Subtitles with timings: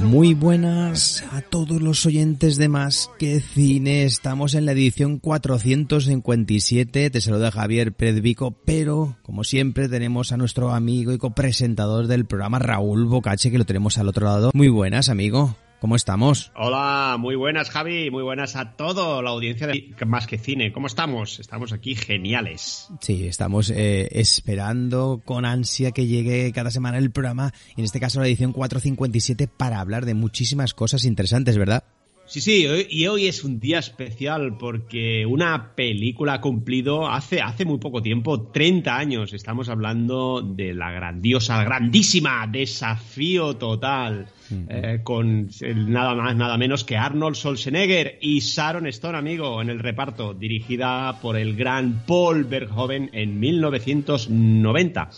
[0.00, 4.04] Muy buenas a todos los oyentes de Más que Cine.
[4.04, 7.10] Estamos en la edición 457.
[7.10, 12.24] Te saluda Javier Pérez Vico, pero como siempre tenemos a nuestro amigo y copresentador del
[12.24, 14.50] programa Raúl Bocache, que lo tenemos al otro lado.
[14.54, 15.56] Muy buenas, amigo.
[15.80, 16.52] ¿Cómo estamos?
[16.56, 20.72] Hola, muy buenas Javi, muy buenas a todo la audiencia de Más que Cine.
[20.72, 21.40] ¿Cómo estamos?
[21.40, 22.88] Estamos aquí geniales.
[23.00, 28.20] Sí, estamos eh, esperando con ansia que llegue cada semana el programa, en este caso
[28.20, 31.82] la edición 457, para hablar de muchísimas cosas interesantes, ¿verdad?
[32.26, 37.64] Sí, sí, y hoy es un día especial porque una película ha cumplido hace, hace
[37.64, 39.32] muy poco tiempo, 30 años.
[39.32, 44.28] Estamos hablando de la grandiosa, grandísima Desafío Total,
[44.68, 45.48] eh, con
[45.86, 51.20] nada más, nada menos que Arnold Schwarzenegger y Sharon Stone, amigo, en el reparto, dirigida
[51.20, 55.10] por el gran Paul Verhoeven en 1990.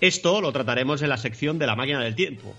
[0.00, 2.54] Esto lo trataremos en la sección de la máquina del tiempo.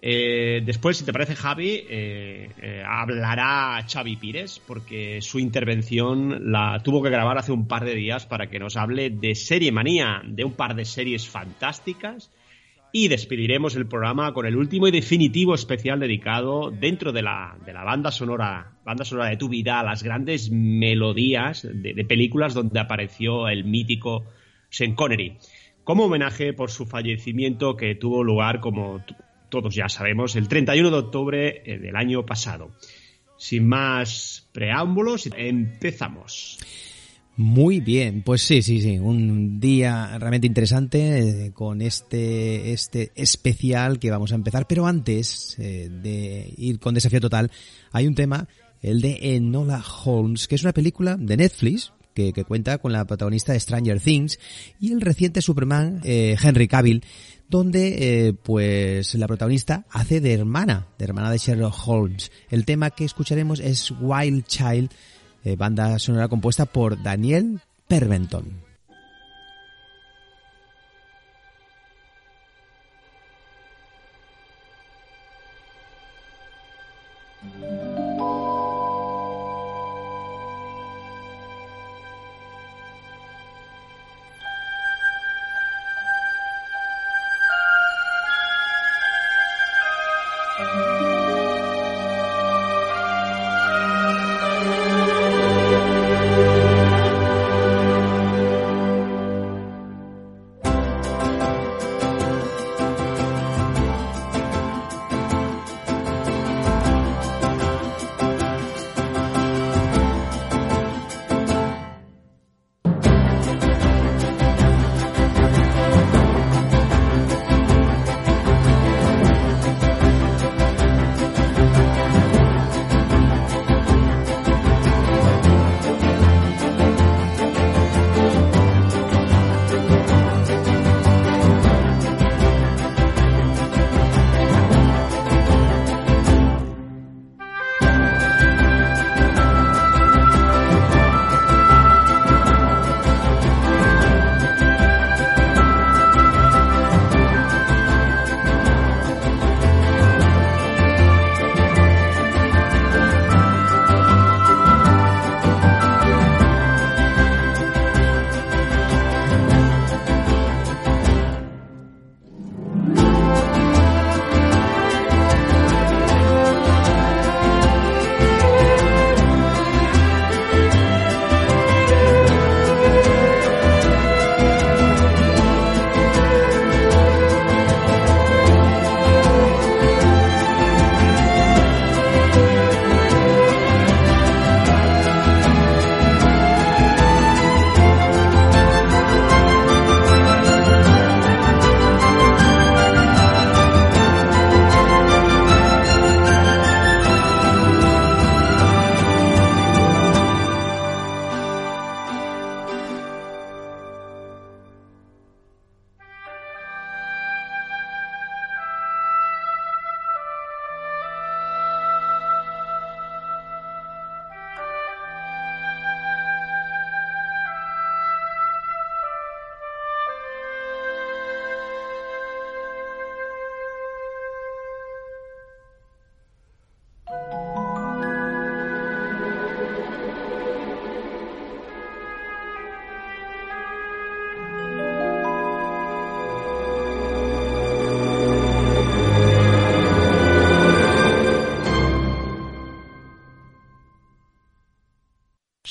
[0.00, 6.80] Eh, después, si te parece, Javi, eh, eh, hablará Xavi Pires, porque su intervención la
[6.84, 10.22] tuvo que grabar hace un par de días para que nos hable de serie manía,
[10.24, 12.30] de un par de series fantásticas.
[12.92, 17.72] Y despediremos el programa con el último y definitivo especial dedicado dentro de la, de
[17.72, 22.54] la banda sonora, banda sonora de tu vida, a las grandes melodías de, de películas
[22.54, 24.24] donde apareció el mítico
[24.70, 25.36] Sean Connery
[25.88, 29.02] como homenaje por su fallecimiento que tuvo lugar, como
[29.48, 32.72] todos ya sabemos, el 31 de octubre eh, del año pasado.
[33.38, 36.58] Sin más preámbulos, empezamos.
[37.38, 44.00] Muy bien, pues sí, sí, sí, un día realmente interesante eh, con este, este especial
[44.00, 47.48] que vamos a empezar, pero antes eh, de ir con Desafío Total,
[47.92, 48.48] hay un tema,
[48.82, 53.06] el de Enola Holmes, que es una película de Netflix, que, que cuenta con la
[53.06, 54.40] protagonista de Stranger Things
[54.80, 57.04] y el reciente Superman eh, Henry Cavill,
[57.48, 62.32] donde eh, pues la protagonista hace de hermana, de hermana de Sherlock Holmes.
[62.50, 64.90] El tema que escucharemos es Wild Child,
[65.56, 68.67] banda sonora compuesta por Daniel Perventon.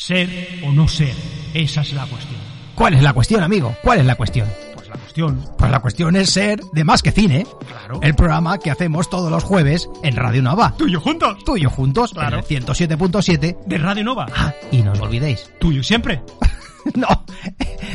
[0.08, 0.30] Ser
[0.66, 1.14] o no ser,
[1.54, 2.40] esa es la cuestión.
[2.76, 3.76] ¿Cuál es la cuestión, amigo?
[3.84, 4.48] ¿Cuál es la cuestión?
[4.74, 7.46] Pues la cuestión, Pues la cuestión es ser de más que cine.
[7.68, 8.00] Claro.
[8.02, 10.74] El programa que hacemos todos los jueves en Radio Nova.
[10.78, 12.38] tuyo juntos, Tú y yo juntos, Claro.
[12.38, 13.58] en el 107.7.
[13.66, 15.52] de Radio Nova, Ah, y no os olvidéis.
[15.60, 16.22] tuyo siempre.
[16.96, 17.26] no,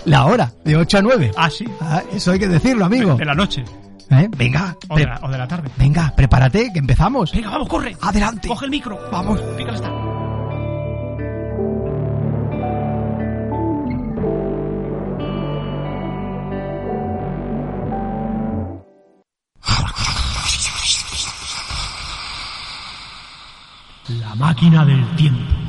[0.05, 1.31] la hora, de 8 a 9.
[1.35, 3.15] Ah, sí, Ah, eso hay que decirlo, amigo.
[3.15, 3.65] de la noche
[4.11, 4.29] ¿Eh?
[4.37, 5.71] Venga, o de la, o de la tarde.
[5.79, 7.33] venga, prepárate, que empezamos.
[7.33, 7.97] Venga, vamos, corre.
[8.03, 8.49] Adelante.
[8.49, 8.99] Coge el micro.
[9.11, 9.41] Vamos.
[9.57, 9.79] Pícale
[24.33, 25.62] La máquina del tiempo.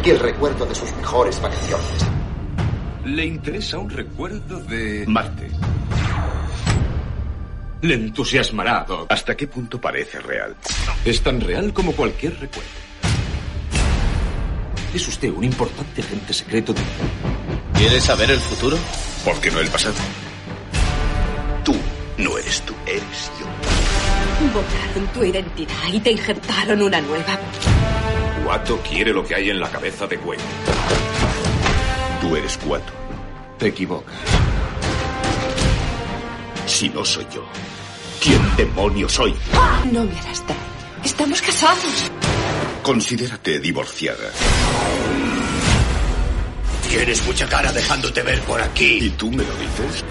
[0.00, 1.86] Aquí el recuerdo de sus mejores vacaciones.
[3.04, 5.50] Le interesa un recuerdo de Marte.
[7.82, 9.12] Le entusiasmará, Doc.
[9.12, 10.56] ¿Hasta qué punto parece real?
[11.04, 12.70] Es tan real como cualquier recuerdo.
[14.94, 16.80] Es usted un importante agente secreto de...
[17.74, 18.78] ¿Quieres saber el futuro?
[19.22, 19.94] ¿Por qué no el pasado?
[21.62, 21.74] Tú
[22.16, 23.46] no eres tú, eres yo.
[24.54, 27.38] Borraron tu identidad y te injertaron una nueva.
[28.50, 30.42] Cuato quiere lo que hay en la cabeza de Wayne.
[32.20, 32.92] Tú eres Cuato.
[33.56, 34.16] Te equivocas.
[36.66, 37.44] Si no soy yo,
[38.20, 39.36] ¿quién demonios soy?
[39.92, 40.58] No me harás daño.
[41.04, 42.10] Estamos casados.
[42.82, 44.32] Considérate divorciada.
[46.88, 48.98] Tienes mucha cara dejándote ver por aquí.
[49.00, 50.04] ¿Y tú me lo dices?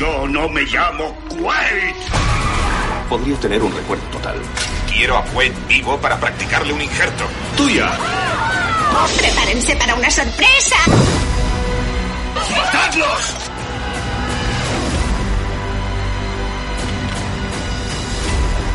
[0.00, 1.96] Yo no me llamo Quaid.
[3.10, 4.36] Podría tener un recuerdo total.
[4.94, 7.24] Quiero a Quaid vivo para practicarle un injerto.
[7.56, 7.90] ¡Tuya!
[9.18, 10.76] Prepárense para una sorpresa.
[12.56, 13.34] ¡Matadlos!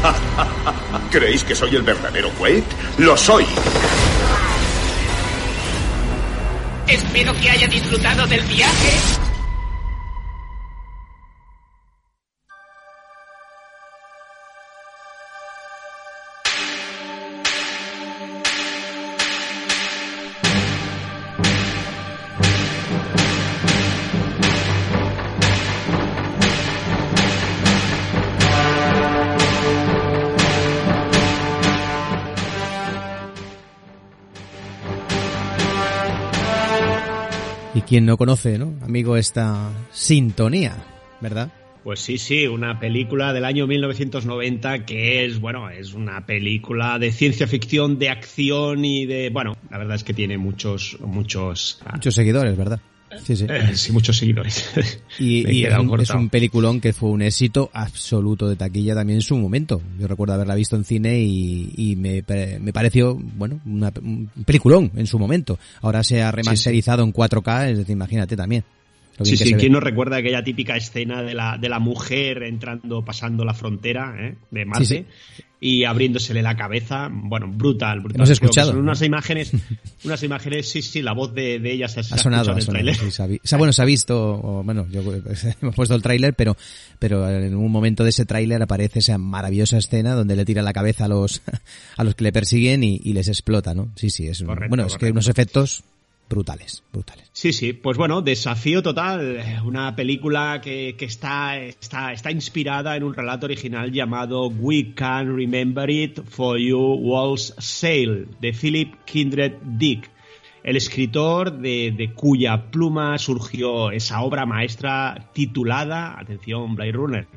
[1.11, 2.63] ¿Creéis que soy el verdadero Quaid?
[2.97, 3.45] ¡Lo soy!
[6.85, 9.28] Espero que haya disfrutado del viaje.
[37.89, 38.75] Quien no conoce, ¿no?
[38.83, 40.77] Amigo, esta sintonía,
[41.21, 41.51] ¿verdad?
[41.83, 47.11] Pues sí, sí, una película del año 1990 que es, bueno, es una película de
[47.11, 52.13] ciencia ficción, de acción y de, bueno, la verdad es que tiene muchos, muchos, Muchos
[52.13, 52.79] seguidores, ¿verdad?
[53.23, 53.45] Sí, sí.
[53.49, 54.69] eh, sí, muchos seguidores.
[55.17, 56.19] Y, es, un, es cortado.
[56.19, 59.81] un peliculón que fue un éxito absoluto de taquilla también en su momento.
[59.99, 62.23] Yo recuerdo haberla visto en cine y, y me,
[62.59, 65.57] me pareció, bueno, una- un peliculón en su momento.
[65.81, 68.63] Ahora se ha remasterizado en 4K, es decir, imagínate también.
[69.25, 69.53] Sí, que sí.
[69.55, 74.15] ¿quién no recuerda aquella típica escena de la, de la mujer entrando, pasando la frontera
[74.19, 74.35] ¿eh?
[74.51, 75.05] de Marte Sí,
[75.61, 77.09] y abriéndosele la cabeza?
[77.11, 78.15] Bueno, brutal, brutal.
[78.17, 79.51] Hemos que escuchado, Son unas imágenes,
[80.05, 83.11] unas imágenes, sí, sí, la voz de, de ella se, Ha sonado, ha sonado, sí,
[83.11, 85.01] se ha vi- o sea, bueno, se ha visto, o, bueno, yo
[85.61, 86.55] hemos puesto el tráiler, pero,
[86.97, 90.71] pero en un momento de ese tráiler aparece esa maravillosa escena donde le tira la
[90.71, 91.41] cabeza a los,
[91.97, 93.89] a los que le persiguen y, y les explota, ¿no?
[93.95, 95.13] Sí, sí, es, un- Correcto, bueno, es que correcto.
[95.13, 95.83] unos efectos
[96.29, 97.29] brutales, brutales.
[97.33, 99.37] Sí, sí, pues bueno, desafío total.
[99.37, 104.93] eh, Una película que, que está, está, está inspirada en un relato original llamado We
[104.93, 110.09] Can Remember It For You Walls Sail, de Philip Kindred Dick,
[110.63, 117.27] el escritor de, de cuya pluma surgió esa obra maestra titulada, atención, Blade Runner.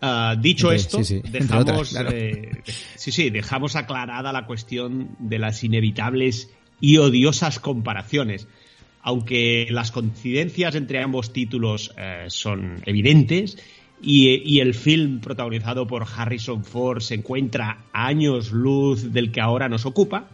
[0.00, 2.10] Ah, dicho esto, sí, sí, entre dejamos, otras, claro.
[2.12, 2.62] eh,
[2.94, 6.50] sí, sí, dejamos aclarada la cuestión de las inevitables
[6.80, 8.48] y odiosas comparaciones.
[9.02, 13.58] Aunque las coincidencias entre ambos títulos eh, son evidentes
[14.00, 19.68] y, el film protagonizado por Harrison Ford se encuentra a años luz del que ahora
[19.68, 20.28] nos ocupa,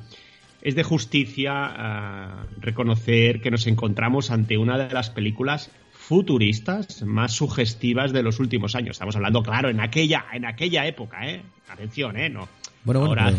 [0.62, 7.32] es de justicia uh, reconocer que nos encontramos ante una de las películas futuristas más
[7.32, 8.96] sugestivas de los últimos años.
[8.96, 11.42] Estamos hablando, claro, en aquella, en aquella época, ¿eh?
[11.68, 12.28] Atención, ¿eh?
[12.28, 12.48] No.
[12.84, 13.32] Bueno, bueno, Ahora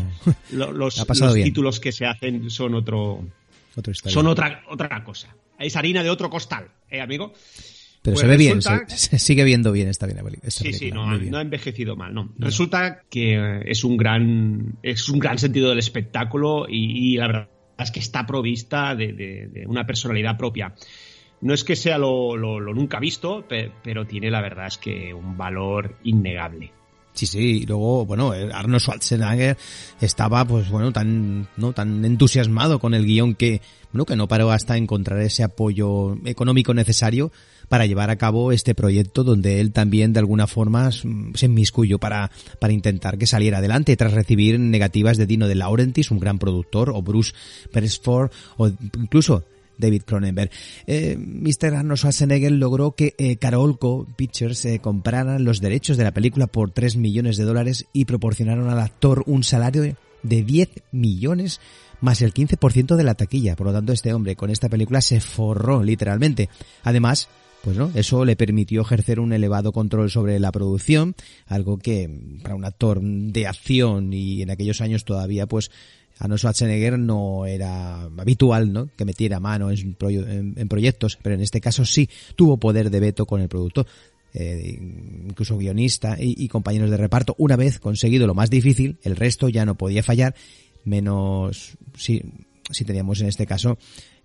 [0.49, 3.23] pero los, ha los títulos que se hacen son otro,
[3.75, 5.35] Otra son otra, otra cosa.
[5.59, 7.33] Es harina de otro costal, ¿eh, amigo?
[8.03, 10.49] Pero Pues se ve bien, se, se sigue viendo bien esta, esta película.
[10.49, 12.33] Sí, sí, no, no ha envejecido mal, no.
[12.39, 17.27] Resulta que eh, es un gran, es un gran sentido del espectáculo y, y la
[17.27, 20.73] verdad es que está provista de, de- de una personalidad propia.
[21.41, 24.77] No es que sea lo, lo- lo nunca visto, pe- pero tiene la verdad es
[24.79, 26.71] que un valor innegable.
[27.13, 29.57] Sí, sí, y luego, bueno, eh, Arnold Schwarzenegger
[29.99, 34.51] estaba, pues bueno, tan, no, tan entusiasmado con el guion que, bueno, que no paró
[34.51, 37.31] hasta encontrar ese apoyo económico necesario
[37.67, 42.31] para llevar a cabo este proyecto donde él también de alguna forma se inmiscuyó para,
[42.59, 46.89] para intentar que saliera adelante tras recibir negativas de Dino de Laurentiis, un gran productor,
[46.89, 47.33] o Bruce
[47.73, 49.43] Beresford, o incluso
[49.81, 50.49] David Cronenberg.
[50.87, 51.75] Eh, Mr.
[51.75, 56.71] Arnold Schwarzenegger logró que eh, Carolco Pictures eh, compraran los derechos de la película por
[56.71, 59.81] 3 millones de dólares y proporcionaron al actor un salario
[60.23, 61.59] de 10 millones
[61.99, 63.55] más el 15% de la taquilla.
[63.55, 66.49] Por lo tanto, este hombre con esta película se forró literalmente.
[66.83, 67.29] Además,
[67.63, 72.09] pues no, eso le permitió ejercer un elevado control sobre la producción, algo que
[72.41, 75.69] para un actor de acción y en aquellos años todavía pues
[76.21, 78.89] Arnold Schwarzenegger no era habitual, ¿no?
[78.95, 79.95] Que metiera mano en,
[80.55, 83.85] en- proyectos, pero en este caso sí tuvo poder de veto con el productor.
[84.33, 84.77] eh,
[85.27, 87.35] incluso guionista y, y compañeros de reparto.
[87.37, 90.35] Una vez conseguido lo más difícil, el resto ya no podía fallar,
[90.85, 92.21] menos si,
[92.71, 93.77] si teníamos en este caso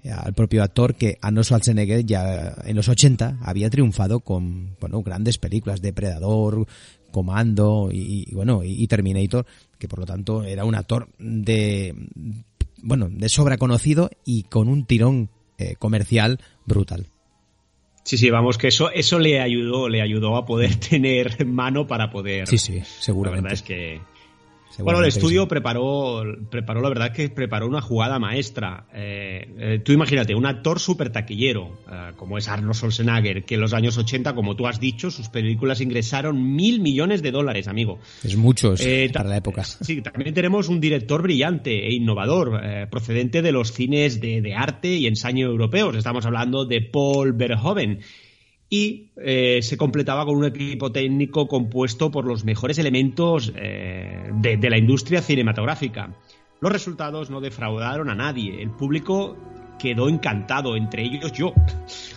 [0.04, 5.02] eh, al propio actor que Arnold Schwarzenegger ya en los 80 había triunfado con bueno
[5.02, 6.66] grandes películas Depredador,
[7.16, 9.46] Comando y, y, bueno y, y Terminator
[9.78, 11.94] que por lo tanto era un actor de
[12.82, 17.06] bueno de sobra conocido y con un tirón eh, comercial brutal.
[18.04, 22.10] Sí, sí, vamos, que eso, eso le ayudó, le ayudó a poder tener mano para
[22.10, 22.46] poder.
[22.46, 23.42] Sí, sí, La seguramente.
[23.44, 24.00] verdad es que.
[24.78, 25.48] Bueno, el estudio sí.
[25.48, 28.86] preparó, preparó, la verdad que preparó una jugada maestra.
[28.94, 33.60] Eh, eh, tú imagínate, un actor súper taquillero, eh, como es Arnold Schwarzenegger, que en
[33.60, 37.98] los años 80, como tú has dicho, sus películas ingresaron mil millones de dólares, amigo.
[38.22, 39.64] Es muchos Eh, para la época.
[39.64, 44.88] Sí, también tenemos un director brillante e innovador, procedente de los cines de, de arte
[44.88, 45.96] y ensayo europeos.
[45.96, 48.00] Estamos hablando de Paul Verhoeven.
[48.68, 54.70] Y eh, se completaba con un equipo técnico compuesto por los mejores elementos eh, de,
[54.70, 56.14] la industria cinematográfica.
[56.60, 58.60] Los resultados no defraudaron a nadie.
[58.60, 59.36] El público
[59.78, 61.52] quedó encantado, entre ellos yo,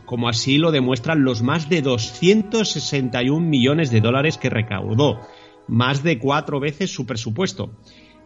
[0.06, 5.20] como así lo demuestran los más de 261 millones de dólares que recaudó,
[5.68, 7.72] más de cuatro veces su presupuesto.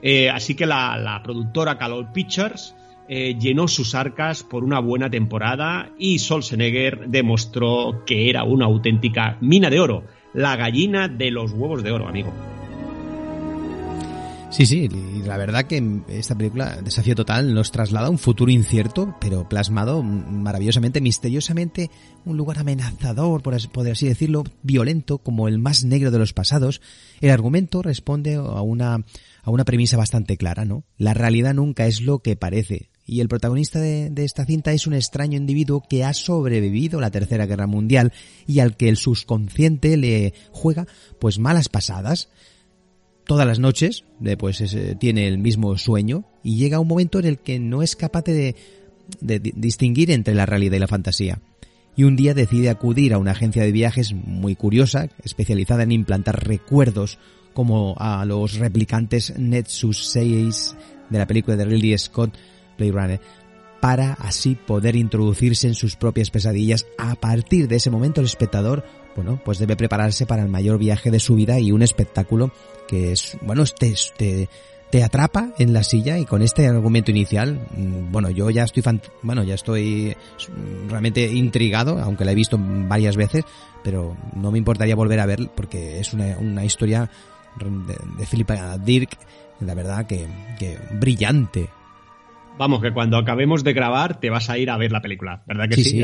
[0.02, 2.76] Eh, así que la, productora Calol Pictures
[3.08, 9.38] eh, llenó sus arcas por una buena temporada y Schwarzenegger demostró que era una auténtica
[9.42, 12.32] mina de oro, la gallina de los huevos de oro, amigo.
[14.54, 18.52] Sí, sí, y la verdad que esta película, Desafío Total, nos traslada a un futuro
[18.52, 21.90] incierto, pero plasmado maravillosamente, misteriosamente,
[22.24, 26.34] un lugar amenazador, por así, poder así decirlo, violento, como el más negro de los
[26.34, 26.82] pasados.
[27.20, 29.04] El argumento responde a una,
[29.42, 30.84] a una premisa bastante clara, ¿no?
[30.98, 32.92] La realidad nunca es lo que parece.
[33.06, 37.12] Y el protagonista de, de esta cinta es un extraño individuo que ha sobrevivido la
[37.12, 38.14] Tercera Guerra Mundial
[38.48, 40.88] y al que el subconsciente le juega
[41.20, 42.30] pues malas pasadas
[43.26, 47.26] todas las noches, de, pues ese- tiene el mismo sueño y llega un momento en
[47.26, 48.56] el que no es capaz de,
[49.22, 51.42] de di- distinguir entre la realidad y la fantasía.
[51.96, 56.46] Y un día decide acudir a una agencia de viajes muy curiosa, especializada en implantar
[56.48, 57.20] recuerdos
[57.54, 60.76] como a los replicantes Nexus 6
[61.10, 62.34] de la película de Ridley Scott,
[62.78, 63.20] Blade
[63.84, 66.86] para así poder introducirse en sus propias pesadillas.
[66.98, 71.12] A partir de ese momento el espectador, bueno, pues debe prepararse para el mayor viaje
[71.12, 72.54] de su vida y un espectáculo
[72.88, 74.48] que es, bueno, te, te,
[74.90, 78.84] te atrapa en la silla y con este argumento inicial, mm, bueno, yo ya estoy,
[79.22, 80.16] bueno, ya estoy
[80.48, 83.44] mm, realmente intrigado, aunque la he visto varias veces,
[83.84, 87.10] pero no me importaría volver a ver porque es una, una historia
[87.60, 88.50] de, de Philip
[88.86, 89.18] Dirk,
[89.60, 90.26] la verdad que
[90.94, 91.68] brillante,
[92.58, 95.68] Vamos, que cuando acabemos de grabar te vas a ir a ver la película, ¿verdad
[95.70, 96.04] que Sí, sí?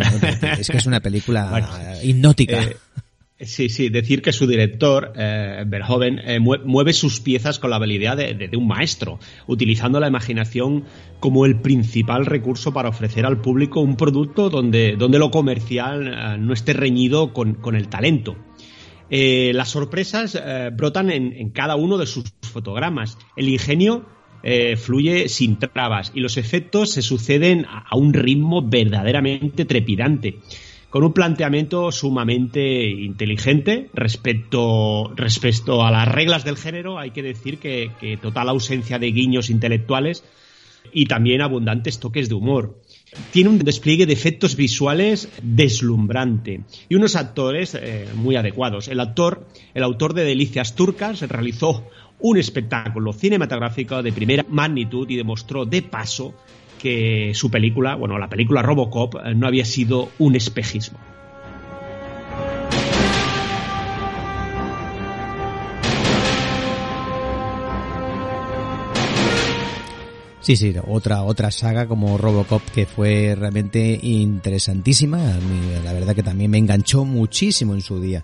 [0.60, 1.68] es que es una película Bueno,
[2.04, 2.64] hipnótica.
[2.64, 7.70] eh, sí, sí, decir que su director, eh, Verhoeven, eh, mue- mueve sus piezas con
[7.70, 10.86] la habilidad de, de- de un maestro, utilizando la imaginación
[11.20, 16.38] como el principal recurso para ofrecer al público un producto donde, donde lo comercial eh,
[16.40, 18.36] no esté reñido con, con el talento.
[19.12, 20.40] Las sorpresas
[20.74, 23.18] brotan en, en cada uno de sus fotogramas.
[23.36, 24.06] El ingenio
[24.44, 30.40] eh, fluye sin trabas y los efectos se suceden a un ritmo verdaderamente trepidante
[30.90, 36.98] con un planteamiento sumamente inteligente respecto, respecto a las reglas del género.
[36.98, 40.24] Hay que decir que, total ausencia de guiños intelectuales
[40.92, 42.82] y también abundantes toques de humor.
[43.32, 48.88] Tiene un despliegue de efectos visuales deslumbrante y unos actores eh, muy adecuados.
[48.88, 51.86] El actor, el autor de Delicias Turcas, realizó
[52.20, 56.34] un espectáculo cinematográfico de primera magnitud y demostró de paso
[56.80, 60.98] que su película, bueno, la película Robocop, eh, no había sido un espejismo.
[70.42, 75.38] Sí, sí, otra, otra saga como Robocop que fue realmente interesantísima.
[75.84, 78.24] la verdad que también me enganchó muchísimo en su día.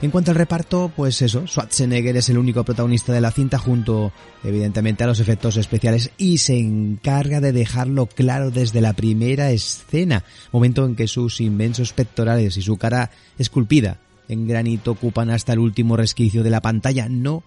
[0.00, 4.12] En cuanto al reparto, pues eso, Schwarzenegger es el único protagonista de la cinta junto,
[4.44, 10.22] evidentemente, a los efectos especiales y se encarga de dejarlo claro desde la primera escena,
[10.52, 15.60] momento en que sus inmensos pectorales y su cara esculpida en granito ocupan hasta el
[15.60, 17.08] último resquicio de la pantalla.
[17.08, 17.42] No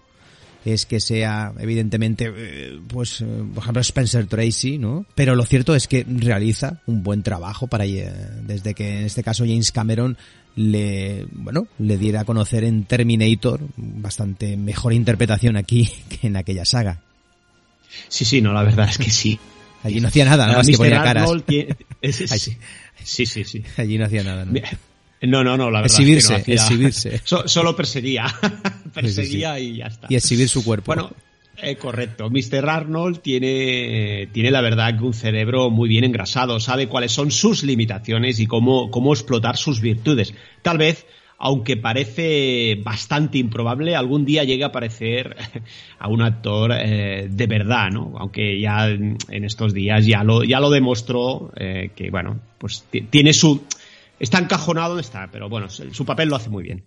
[0.64, 5.74] es que sea evidentemente eh, pues eh, por ejemplo Spencer Tracy no pero lo cierto
[5.74, 10.16] es que realiza un buen trabajo para eh, desde que en este caso James Cameron
[10.56, 16.64] le bueno le diera a conocer en Terminator bastante mejor interpretación aquí que en aquella
[16.64, 17.00] saga.
[18.08, 19.38] Sí sí no la verdad es que sí.
[19.82, 21.30] Allí no hacía nada nada más que ponía caras.
[22.02, 22.56] Sí.
[23.02, 24.52] Sí sí allí no hacía nada ¿no?
[25.22, 25.96] No, no, no, la verdad.
[26.00, 27.20] Exhibirse, es que no exhibirse.
[27.24, 28.26] solo perseguía.
[28.94, 30.06] perseguía y ya está.
[30.08, 30.86] Y exhibir su cuerpo.
[30.86, 31.10] Bueno,
[31.62, 32.30] eh, correcto.
[32.30, 32.68] Mr.
[32.68, 37.62] Arnold tiene, tiene la verdad que un cerebro muy bien engrasado, sabe cuáles son sus
[37.62, 40.32] limitaciones y cómo, cómo explotar sus virtudes.
[40.62, 41.06] Tal vez,
[41.38, 45.36] aunque parece bastante improbable, algún día llegue a aparecer
[45.98, 48.14] a un actor eh, de verdad, ¿no?
[48.18, 53.34] Aunque ya en estos días ya lo, ya lo demostró eh, que, bueno, pues tiene
[53.34, 53.64] su
[54.20, 56.84] está encajonado, está, pero bueno, su papel lo hace muy bien.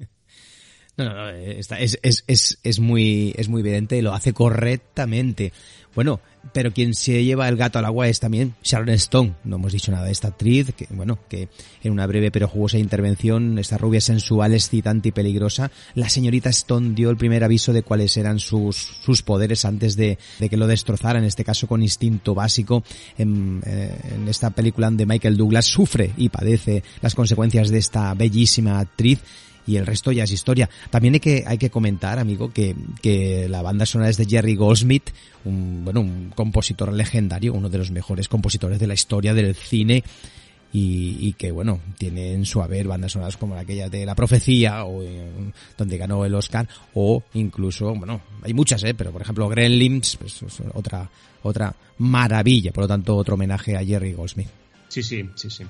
[0.95, 5.51] No, no, no, está, es, es, es, es, muy, es muy evidente, lo hace correctamente.
[5.95, 6.19] Bueno,
[6.51, 9.36] pero quien se lleva el gato al agua es también Sharon Stone.
[9.43, 11.49] No hemos dicho nada de esta actriz, que bueno, que
[11.84, 16.95] en una breve pero jugosa intervención, esta rubia sensual, excitante y peligrosa, la señorita Stone
[16.95, 20.67] dio el primer aviso de cuáles eran sus, sus poderes antes de, de que lo
[20.67, 22.84] destrozara, en este caso con instinto básico.
[23.17, 28.13] En, eh, en esta película de Michael Douglas sufre y padece las consecuencias de esta
[28.15, 29.19] bellísima actriz
[29.65, 30.69] y el resto ya es historia.
[30.89, 34.56] También hay que, hay que comentar, amigo, que, que la banda sonora es de Jerry
[34.56, 35.10] Goldsmith,
[35.45, 40.04] un, bueno, un compositor legendario, uno de los mejores compositores de la historia del cine.
[40.76, 44.86] Y, y, que bueno, tiene en su haber bandas sonoras como aquella de La Profecía,
[44.86, 45.30] o eh,
[45.78, 50.41] donde ganó el Oscar, o incluso, bueno, hay muchas, eh, pero por ejemplo Gremlins, pues
[50.41, 51.08] es otra,
[51.43, 54.62] otra maravilla, por lo tanto otro homenaje a Jerry Goldsmith.
[54.93, 55.63] Sí, sí, sí, sí.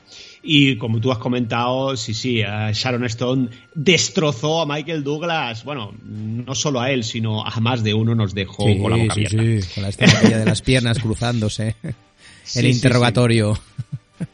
[0.44, 5.64] Y como tú has comentado, sí, sí, Sharon Stone destrozó a Michael Douglas.
[5.64, 8.98] Bueno, no solo a él, sino a más de uno nos dejó sí, con la
[8.98, 9.66] boca sí, abierta.
[9.66, 11.78] Sí, con la estrategia de las piernas cruzándose.
[12.56, 13.58] el interrogatorio.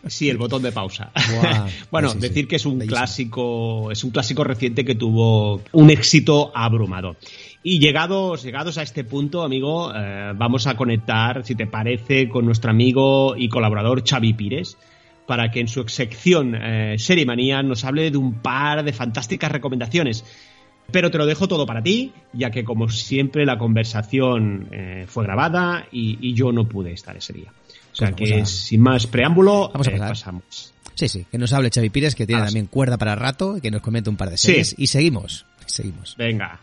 [0.08, 1.12] Sí, el botón de pausa.
[1.14, 1.68] Wow.
[1.92, 2.98] bueno, Sí, sí, decir que es un Bellísimo.
[2.98, 7.16] clásico, es un clásico reciente que tuvo un éxito abrumador.
[7.62, 12.46] Y llegados, llegados a este punto, amigo, eh, vamos a conectar, si te parece, con
[12.46, 14.78] nuestro amigo y colaborador Xavi Pires,
[15.28, 19.52] para que en su sección eh, Serie Manía nos hable de un par de fantásticas
[19.52, 20.24] recomendaciones.
[20.92, 25.24] Pero te lo dejo todo para ti, ya que como siempre la conversación eh, fue
[25.26, 27.52] grabada y, y yo no pude estar ese día.
[27.92, 30.10] O sea Pues que a- sin más preámbulo, Vamos a eh, pasar.
[30.10, 30.74] pasamos.
[30.96, 33.62] Sí, sí, que nos hable Xavi Pires, que tiene Ah, también cuerda para rato, y
[33.62, 34.48] que nos comente un par de Sí.
[34.48, 34.76] series.
[34.80, 36.16] Y seguimos, seguimos.
[36.18, 36.60] Venga.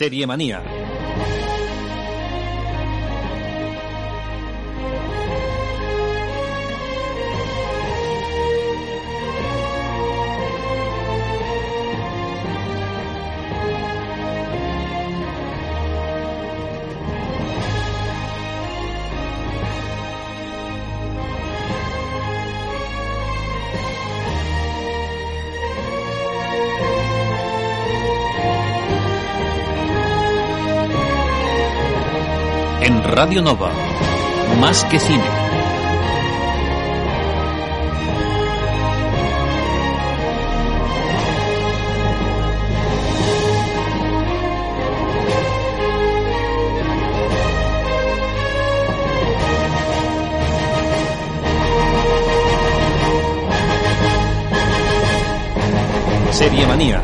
[0.00, 0.79] Serie Manía.
[32.82, 33.70] En Radio Nova,
[34.60, 35.22] más que cine.
[56.32, 57.02] Serie Manía.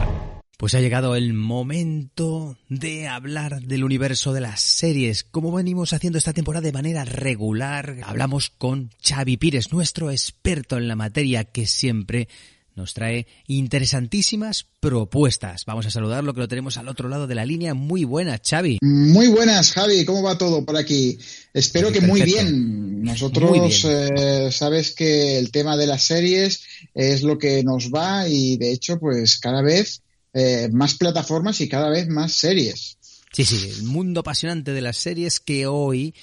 [0.57, 2.36] Pues ha llegado el momento
[2.69, 5.25] de hablar del universo de las series.
[5.25, 10.89] Como venimos haciendo esta temporada de manera regular, hablamos con Xavi Pires, nuestro experto en
[10.89, 12.29] la materia que siempre
[12.77, 15.65] nos trae interesantísimas propuestas.
[15.65, 17.73] Vamos a saludarlo que lo tenemos al otro lado de la línea.
[17.73, 18.79] Muy buenas, Xavi.
[18.83, 20.05] Muy buenas, Javi.
[20.05, 21.19] ¿Cómo va todo por aquí?
[21.55, 23.03] Espero que muy bien.
[23.03, 26.63] Nosotros Eh, sabes que el tema de las series
[26.95, 30.03] es lo que nos va y de hecho pues cada vez
[30.39, 32.99] eh, más plataformas y cada vez más series.
[33.33, 36.15] Sí, sí, el mundo apasionante de las series que hoy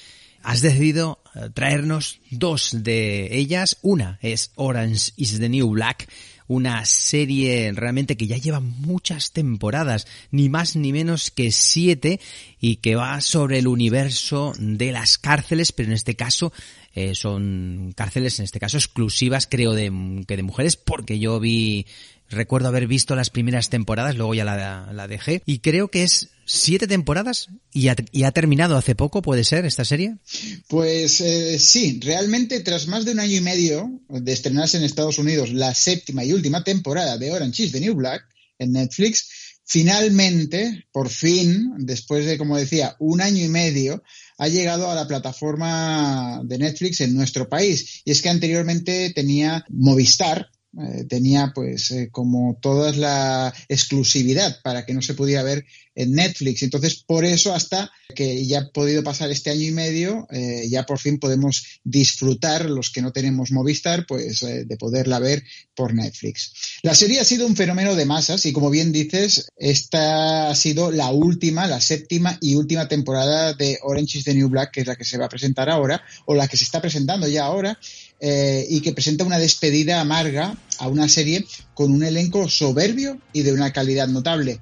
[0.43, 3.77] has decidido eh, traernos dos de ellas.
[3.81, 6.07] Una es Orange is the New Black,
[6.45, 12.19] una serie realmente que ya lleva muchas temporadas, ni más ni menos que siete,
[12.59, 16.53] y que va sobre el universo de las cárceles, pero en este caso
[16.93, 21.87] eh, son cárceles, en este caso exclusivas, creo, de, que de mujeres, porque yo vi
[22.33, 25.41] Recuerdo haber visto las primeras temporadas, luego ya la, dejé.
[25.45, 29.85] Y creo que es siete temporadas y ha, ha, terminado hace poco, ¿puede ser esta
[29.85, 30.17] serie?
[30.67, 35.19] Pues eh, sí, realmente tras más de un año y medio de estrenarse en Estados
[35.19, 38.23] Unidos la séptima y última temporada de Orange is the New Black
[38.59, 39.27] en Netflix,
[39.65, 44.03] finalmente, por fin, después de, como decía, un año y medio,
[44.37, 48.01] ha llegado a la plataforma de Netflix en nuestro país.
[48.05, 54.85] Y es que anteriormente tenía Movistar, eh, tenía pues eh, como toda la exclusividad para
[54.85, 56.63] que no se pudiera ver en Netflix.
[56.63, 60.83] Entonces, por eso hasta que ya ha podido pasar este año y medio, eh, ya
[60.87, 65.43] por fin podemos disfrutar, los que no tenemos Movistar, pues de poderla ver
[65.75, 66.53] por Netflix.
[66.81, 70.91] La serie ha sido un fenómeno de masas y como bien dices, esta ha sido
[70.91, 74.87] la última, la séptima y última temporada de Orange is the New Black, que es
[74.87, 77.77] la que se va a presentar ahora, o la que se está presentando ya ahora,
[78.25, 83.41] eh, y que presenta una despedida amarga a una serie con un elenco soberbio y
[83.41, 84.61] de una calidad notable.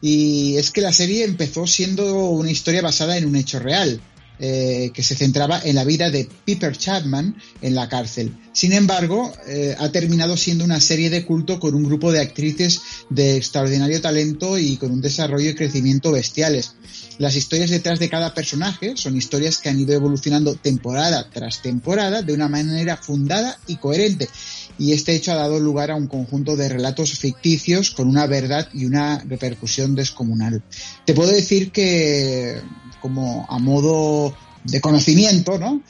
[0.00, 4.00] Y es que la serie empezó siendo una historia basada en un hecho real,
[4.44, 8.36] eh, que se centraba en la vida de Piper Chapman en la cárcel.
[8.52, 12.80] Sin embargo, eh, ha terminado siendo una serie de culto con un grupo de actrices
[13.08, 16.74] de extraordinario talento y con un desarrollo y crecimiento bestiales.
[17.18, 22.22] Las historias detrás de cada personaje son historias que han ido evolucionando temporada tras temporada
[22.22, 24.28] de una manera fundada y coherente.
[24.76, 28.68] Y este hecho ha dado lugar a un conjunto de relatos ficticios con una verdad
[28.72, 30.64] y una repercusión descomunal.
[31.06, 32.60] Te puedo decir que,
[33.02, 34.34] como a modo
[34.64, 35.82] de conocimiento, ¿no?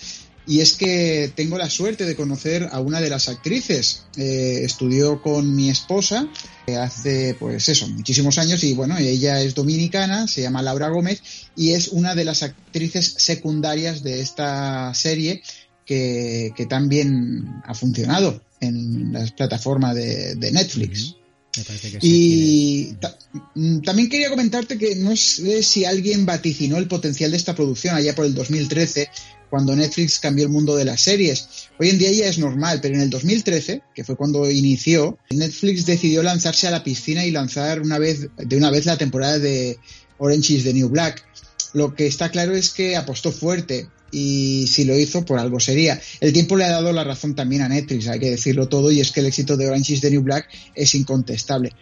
[0.44, 4.02] Y es que tengo la suerte de conocer a una de las actrices.
[4.16, 6.26] Eh, estudió con mi esposa
[6.66, 11.22] eh, hace, pues eso, muchísimos años y bueno, ella es dominicana, se llama Laura Gómez
[11.54, 15.42] y es una de las actrices secundarias de esta serie
[15.86, 21.14] que, también ha funcionado en las plataformas de Netflix.
[21.56, 23.16] Me parece que Y ta
[23.84, 28.14] también quería comentarte que no sé si alguien vaticinó el potencial de esta producción allá
[28.14, 29.08] por el 2013,
[29.50, 31.46] cuando Netflix cambió el mundo de las series.
[31.78, 35.84] Hoy en día ya es normal, pero en el 2013, que fue cuando inició, Netflix
[35.84, 39.78] decidió lanzarse a la piscina y lanzar una vez, de una vez la temporada de
[40.18, 41.22] Orange is the New Black.
[41.74, 46.00] Lo que está claro es que apostó fuerte y si lo hizo por algo sería.
[46.20, 49.00] El tiempo le ha dado la razón también a Netflix, hay que decirlo todo, y
[49.00, 51.72] es que el éxito de Orange is the New Black es incontestable.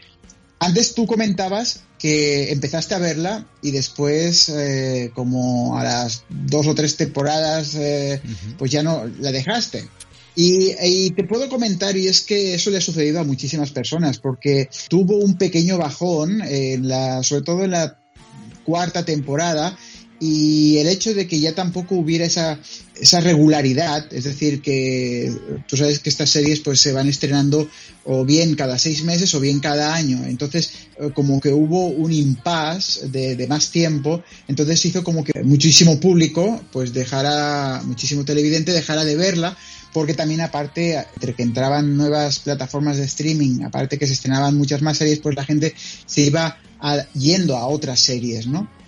[0.61, 6.75] Antes tú comentabas que empezaste a verla y después, eh, como a las dos o
[6.75, 8.57] tres temporadas, eh, uh -huh.
[8.57, 9.89] pues ya no la dejaste.
[10.37, 14.19] Y, y, te puedo comentar, y es que eso le ha sucedido a muchísimas personas,
[14.19, 17.99] porque tuvo un pequeño bajón, en la, sobre todo en la
[18.65, 19.77] cuarta temporada,
[20.21, 22.61] y el hecho de que ya tampoco hubiera esa,
[23.01, 25.33] esa regularidad, es decir, que
[25.67, 27.67] tú sabes que estas series pues se van estrenando
[28.05, 30.73] o bien cada seis meses o bien cada año, entonces
[31.15, 36.93] como que hubo un impasse de, más tiempo, entonces hizo como que muchísimo público pues
[36.93, 39.57] dejara, muchísimo televidente dejara de verla,
[39.95, 44.83] porque también aparte, entre que entraban nuevas plataformas de streaming, aparte que se estrenaban muchas
[44.83, 46.59] más series, pues la gente se iba
[47.15, 48.80] yendo a otras series, ¿no?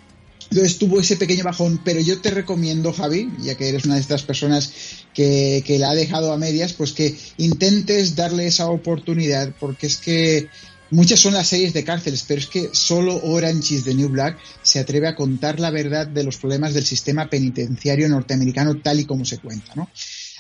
[0.52, 4.02] Entonces tuvo ese pequeño bajón, pero yo te recomiendo, Javi, ya que eres una de
[4.02, 4.70] estas personas
[5.14, 9.96] que, que la ha dejado a medias, pues que intentes darle esa oportunidad, porque es
[9.96, 10.50] que
[10.90, 14.36] muchas son las series de cárceles, pero es que solo Orange is the New Black
[14.62, 19.06] se atreve a contar la verdad de los problemas del sistema penitenciario norteamericano tal y
[19.06, 19.88] como se cuenta, ¿no?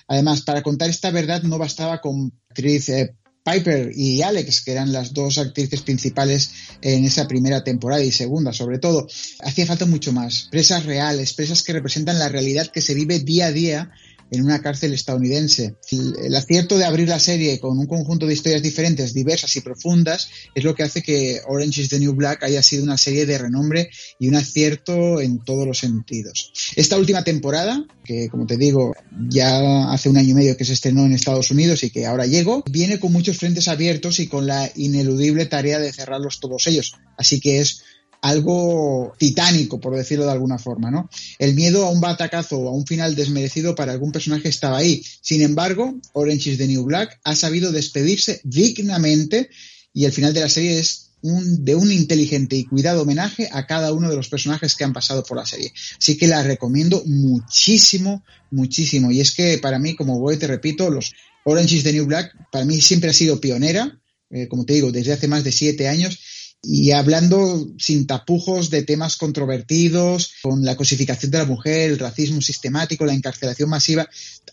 [0.08, 4.92] Además, para contar esta verdad no bastaba con actriz eh, Piper y Alex, que eran
[4.92, 9.08] las dos actrices principales en esa primera temporada y segunda, sobre todo.
[9.40, 10.48] Hacía falta mucho más.
[10.50, 13.92] Presas reales, presas que representan la realidad que se vive día a día
[14.32, 15.76] en una cárcel estadounidense.
[15.90, 20.30] El, acierto de abrir la serie con un conjunto de historias diferentes, diversas y profundas,
[20.54, 23.36] es lo que hace que Orange is the New Black haya sido una serie de
[23.36, 26.52] renombre y un acierto en todos los sentidos.
[26.76, 28.94] Esta última temporada, que como te digo,
[29.28, 32.26] ya hace un año y medio que se estrenó en Estados Unidos y que ahora
[32.26, 36.94] llego, viene con muchos frentes abiertos y con la ineludible tarea de cerrarlos todos ellos.
[37.18, 37.82] Así que es
[38.22, 41.10] algo titánico, por decirlo de alguna forma, ¿no?
[41.40, 45.04] El miedo a un batacazo o a un final desmerecido para algún personaje estaba ahí.
[45.20, 49.50] Sin embargo, Orange is the New Black ha sabido despedirse dignamente
[49.92, 53.66] y el final de la serie es un, de un inteligente y cuidado homenaje a
[53.66, 55.72] cada uno de los personajes que han pasado por la serie.
[55.98, 59.10] Así que la recomiendo muchísimo, muchísimo.
[59.10, 61.12] Y es que para mí, como voy, te repito, los
[61.44, 64.92] Orange is the New Black para mí siempre ha sido pionera, eh, como te digo,
[64.92, 66.20] desde hace más de siete años
[66.62, 72.40] y hablando sin tapujos de temas controvertidos, con la cosificación de la mujer, el racismo
[72.40, 74.08] sistemático, la encarcelación masiva,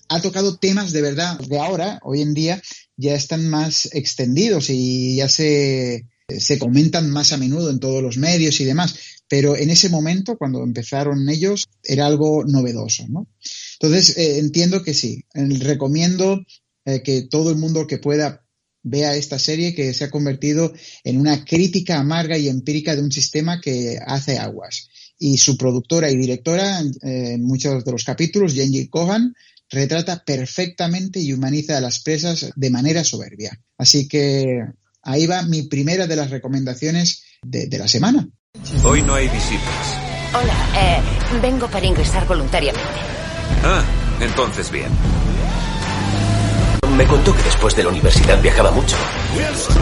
[0.08, 2.62] ha tocado temas de verdad de ahora, hoy en día,
[2.98, 8.18] ya están más extendidos y ya se, se comentan más a menudo en todos los
[8.18, 8.96] medios y demás.
[9.28, 13.28] Pero en ese momento, cuando empezaron ellos, era algo novedoso, ¿no?
[13.80, 15.24] Entonces, eh, entiendo que sí.
[15.34, 16.44] Recomiendo
[16.86, 18.44] eh, que todo el mundo que pueda
[18.84, 23.12] vea esta serie que se ha convertido en una crítica amarga y empírica de un
[23.12, 24.90] sistema que hace aguas.
[25.18, 29.34] Y su productora y directora, eh, en muchos de los capítulos, Jenji Kohan,
[29.70, 33.60] retrata perfectamente y humaniza a las presas de manera soberbia.
[33.78, 34.64] Así que
[35.04, 38.28] ahí va mi primera de las recomendaciones de, de la semana.
[38.84, 40.10] Hoy no hay visitas.
[40.34, 42.90] Hola, eh, vengo para ingresar voluntariamente.
[43.64, 43.84] Ah,
[44.22, 44.90] entonces bien.
[46.96, 48.96] Me contó que después de la universidad viajaba mucho.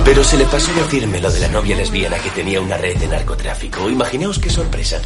[0.06, 3.08] Pero se le pasó decirme lo de la novia lesbiana que tenía una red de
[3.08, 3.90] narcotráfico.
[3.90, 5.02] Imaginaos qué sorpresa.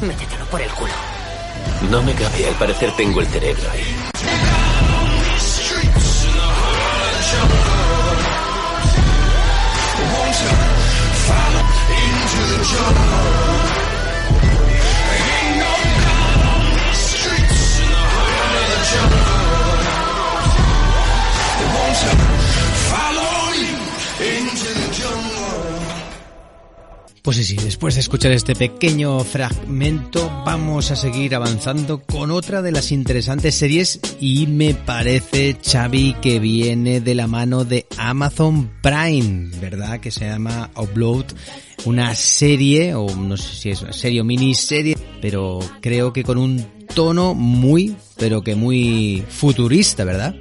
[0.00, 0.92] Métetelo por el culo.
[1.90, 3.96] No me cabe, al parecer tengo el cerebro ahí.
[12.28, 13.28] into the jungle?
[27.28, 32.62] Pues sí, sí, después de escuchar este pequeño fragmento, vamos a seguir avanzando con otra
[32.62, 38.70] de las interesantes series y me parece, Xavi, que viene de la mano de Amazon
[38.82, 40.00] Prime, ¿verdad?
[40.00, 41.26] Que se llama Upload,
[41.84, 46.38] una serie, o no sé si es una serie o miniserie, pero creo que con
[46.38, 50.34] un tono muy, pero que muy futurista, ¿verdad?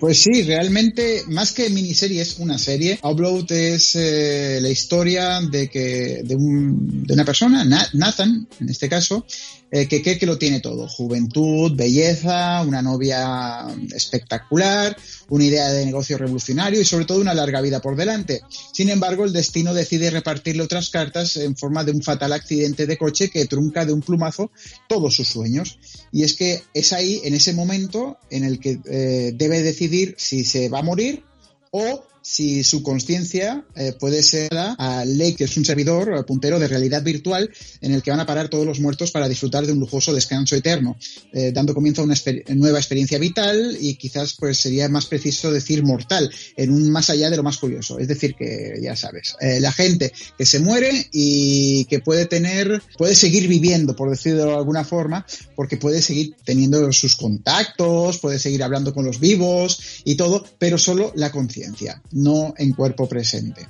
[0.00, 2.98] Pues sí, realmente, más que miniserie, es una serie.
[3.02, 8.68] Upload es eh, la historia de que de, un, de una persona, Na- Nathan, en
[8.68, 9.24] este caso,
[9.70, 10.88] eh, que lo tiene todo.
[10.88, 14.96] Juventud, belleza, una novia espectacular,
[15.28, 18.40] una idea de negocio revolucionario y sobre todo una larga vida por delante.
[18.72, 22.96] Sin embargo, el destino decide repartirle otras cartas en forma de un fatal accidente de
[22.96, 24.50] coche que trunca de un plumazo
[24.88, 25.78] todos sus sueños.
[26.12, 30.44] Y es que es ahí, en ese momento, en el que eh, debe decidir si
[30.44, 31.24] se va a morir
[31.70, 36.58] o si su conciencia eh, puede ser a Lake, que es un servidor eh, puntero
[36.58, 37.50] de realidad virtual
[37.80, 40.56] en el que van a parar todos los muertos para disfrutar de un lujoso descanso
[40.56, 40.96] eterno,
[41.32, 42.14] eh, dando comienzo a una
[42.54, 47.30] nueva experiencia vital y quizás pues sería más preciso decir mortal, en un más allá
[47.30, 47.98] de lo más curioso.
[47.98, 53.14] Es decir, que ya sabes, la gente que se muere y que puede tener, puede
[53.14, 58.62] seguir viviendo, por decirlo de alguna forma, porque puede seguir teniendo sus contactos, puede seguir
[58.62, 63.68] hablando con los vivos y todo, pero solo la conciencia no en cuerpo presente.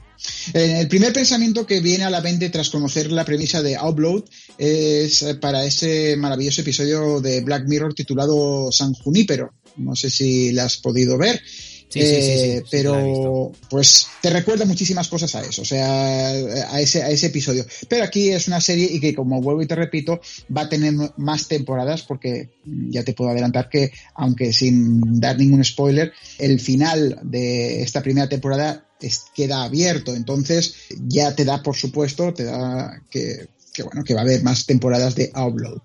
[0.53, 4.25] El primer pensamiento que viene a la mente tras conocer la premisa de Upload
[4.57, 9.53] es para ese maravilloso episodio de Black Mirror titulado San Junípero.
[9.77, 11.41] No sé si la has podido ver.
[11.89, 16.29] Sí, sí, sí, sí, Eh, pero pues te recuerda muchísimas cosas a eso, o sea,
[16.29, 17.65] a ese, a ese episodio.
[17.89, 20.21] Pero aquí es una serie y que como vuelvo y te repito,
[20.55, 22.51] va a tener más temporadas porque
[22.91, 28.29] ya te puedo adelantar que, aunque sin dar ningún spoiler, el final de esta primera
[28.29, 30.75] temporada es- queda abierto, entonces
[31.09, 34.67] ya te da, por supuesto, te da que que bueno, que va a haber más
[34.67, 35.81] temporadas de Upload.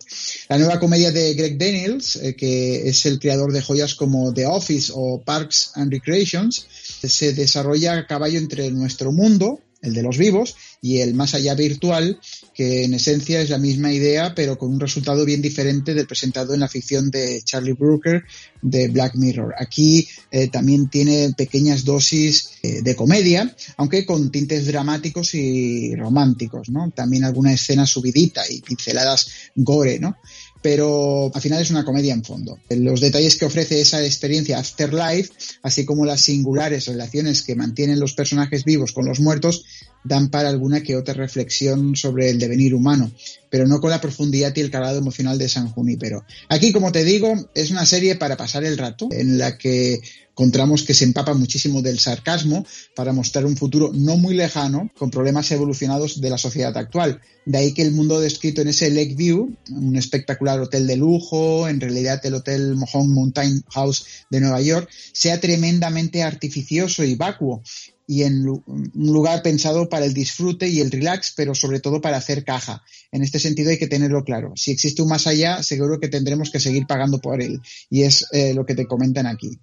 [0.50, 4.48] La nueva comedia de Greg Daniels, eh, que es el creador de joyas como The
[4.48, 6.66] Office o Parks and Recreations,
[7.04, 11.54] se desarrolla a caballo entre nuestro mundo, el de los vivos, y el más allá
[11.54, 12.20] virtual,
[12.54, 16.54] que en esencia es la misma idea, pero con un resultado bien diferente del presentado
[16.54, 18.24] en la ficción de Charlie Brooker
[18.62, 19.54] de Black Mirror.
[19.58, 26.70] Aquí eh, también tiene pequeñas dosis eh, de comedia, aunque con tintes dramáticos y románticos,
[26.70, 26.92] ¿no?
[26.92, 30.18] También alguna escena subidita y pinceladas gore, ¿no?
[30.64, 32.58] Pero al final es una comedia en fondo.
[32.70, 38.14] Los detalles que ofrece esa experiencia Afterlife, así como las singulares relaciones que mantienen los
[38.14, 39.66] personajes vivos con los muertos,
[40.04, 43.12] dan para alguna que otra reflexión sobre el devenir humano,
[43.50, 46.26] pero no con la profundidad y el calado emocional de San Junipero.
[46.50, 50.02] Aquí, como te digo, es una serie para pasar el rato, en la que
[50.34, 55.12] encontramos que se empapa muchísimo del sarcasmo para mostrar un futuro no muy lejano con
[55.12, 57.22] problemas evolucionados de la sociedad actual.
[57.46, 61.80] De ahí que el mundo descrito en ese Lakeview, un espectacular hotel de lujo, en
[61.80, 67.62] realidad el Hotel Mohawk Mountain House de Nueva York, sea tremendamente artificioso y vacuo
[68.08, 72.18] y en un lugar pensado para el disfrute y el relax, pero sobre todo para
[72.18, 72.84] hacer caja.
[73.12, 74.54] En este sentido hay que tenerlo claro.
[74.56, 77.62] Si existe un más allá, seguro que tendremos que seguir pagando por él.
[77.90, 79.58] Y es eh, lo que te comentan aquí.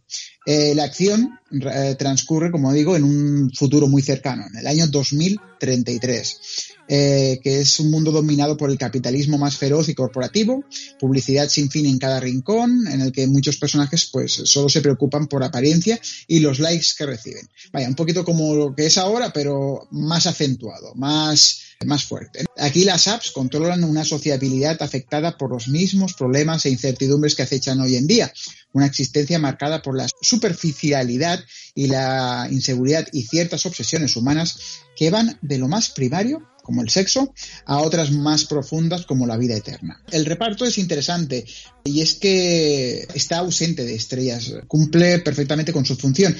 [0.46, 4.86] Eh, la acción eh, transcurre, como digo, en un futuro muy cercano, en el año
[4.86, 6.69] 2033.
[6.92, 10.64] Eh, que es un mundo dominado por el capitalismo más feroz y corporativo,
[10.98, 15.28] publicidad sin fin en cada rincón, en el que muchos personajes pues solo se preocupan
[15.28, 17.48] por apariencia y los likes que reciben.
[17.72, 22.44] Vaya, un poquito como lo que es ahora, pero más acentuado, más más fuerte.
[22.58, 27.80] Aquí las apps controlan una sociabilidad afectada por los mismos problemas e incertidumbres que acechan
[27.80, 28.32] hoy en día.
[28.72, 31.42] Una existencia marcada por la superficialidad
[31.74, 34.58] y la inseguridad y ciertas obsesiones humanas
[34.94, 37.34] que van de lo más primario como el sexo,
[37.66, 40.00] a otras más profundas como la vida eterna.
[40.12, 41.44] El reparto es interesante
[41.82, 46.36] y es que está ausente de estrellas, cumple perfectamente con su función.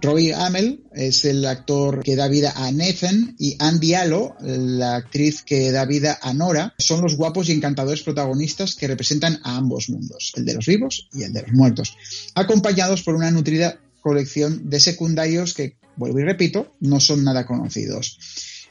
[0.00, 5.42] Robbie Amell es el actor que da vida a Nathan y Andy Allo, la actriz
[5.42, 9.90] que da vida a Nora, son los guapos y encantadores protagonistas que representan a ambos
[9.90, 11.98] mundos, el de los vivos y el de los muertos,
[12.34, 18.18] acompañados por una nutrida colección de secundarios que, vuelvo y repito, no son nada conocidos.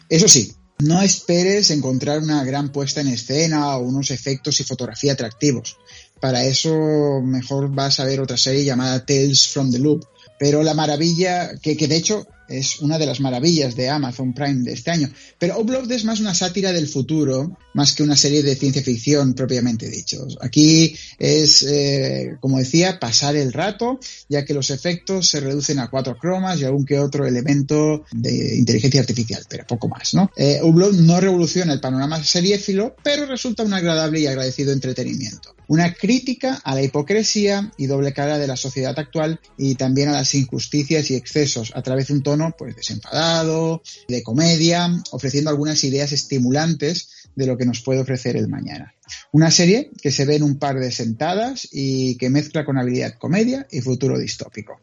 [0.10, 5.14] Eso sí, no esperes encontrar una gran puesta en escena o unos efectos y fotografía
[5.14, 5.78] atractivos.
[6.20, 10.06] Para eso mejor vas a ver otra serie llamada Tales from the Loop.
[10.38, 14.74] Pero la maravilla, que, de hecho es una de las maravillas de Amazon Prime de
[14.74, 15.10] este año.
[15.40, 19.34] Pero Upload es más una sátira del futuro, más que una serie de ciencia ficción
[19.34, 20.28] propiamente dicho.
[20.42, 25.90] Aquí es, eh, como decía, pasar el rato, ya que los efectos se reducen a
[25.90, 30.32] cuatro cromas y algún que otro elemento de inteligencia artificial, pero poco más, ¿no?
[30.36, 35.56] Eh, no revoluciona el panorama seriéfilo, pero resulta un agradable y agradecido entretenimiento.
[35.68, 40.14] Una crítica a la hipocresía y doble cara de la sociedad actual y también a
[40.14, 45.84] las injusticias y excesos a través de un tono pues desenfadado, de comedia, ofreciendo algunas
[45.84, 48.94] ideas estimulantes de lo que nos puede ofrecer el mañana.
[49.32, 53.16] Una serie que se ve en un par de sentadas y que mezcla con habilidad
[53.18, 54.80] comedia y futuro distópico.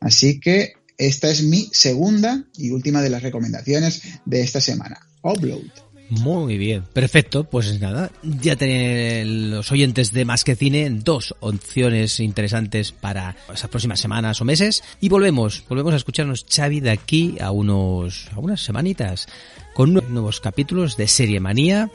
[0.00, 5.00] Así que esta es mi segunda y última de las recomendaciones de esta semana.
[5.22, 5.87] Upload.
[6.10, 7.44] Muy bien, perfecto.
[7.44, 13.68] Pues nada, ya tienen los oyentes de Más que Cine dos opciones interesantes para esas
[13.68, 14.82] próximas semanas o meses.
[15.00, 19.26] Y volvemos, volvemos a escucharnos Xavi de aquí a unos, a unas semanitas
[19.74, 21.90] con nuevos capítulos de Serie Manía.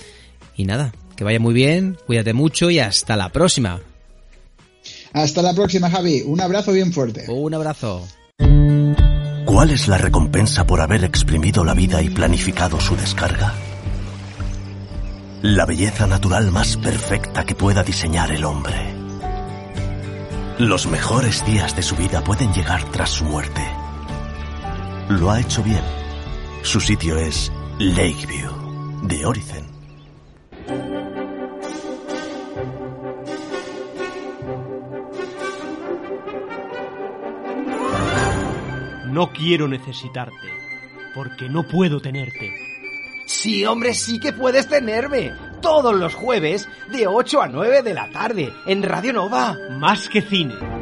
[0.56, 3.82] Y nada, que vaya muy bien, cuídate mucho y hasta la próxima.
[5.14, 6.22] Hasta la próxima, Javi.
[6.22, 7.26] Un abrazo bien fuerte.
[7.30, 8.08] Un abrazo.
[9.46, 13.54] ¿Cuál es la recompensa por haber exprimido la vida y planificado su descarga?
[15.44, 18.96] La belleza natural más perfecta que pueda diseñar el hombre.
[20.58, 23.62] Los mejores días de su vida pueden llegar tras su muerte.
[25.10, 25.84] Lo ha hecho bien.
[26.62, 29.66] Su sitio es Lakeview, de Oricen.
[39.08, 40.48] No quiero necesitarte,
[41.14, 42.73] porque no puedo tenerte.
[43.26, 45.34] Sí, hombre, sí que puedes tenerme.
[45.62, 49.58] Todos los jueves, de 8 a 9 de la tarde, en Radio Nova.
[49.72, 50.73] Más que cine.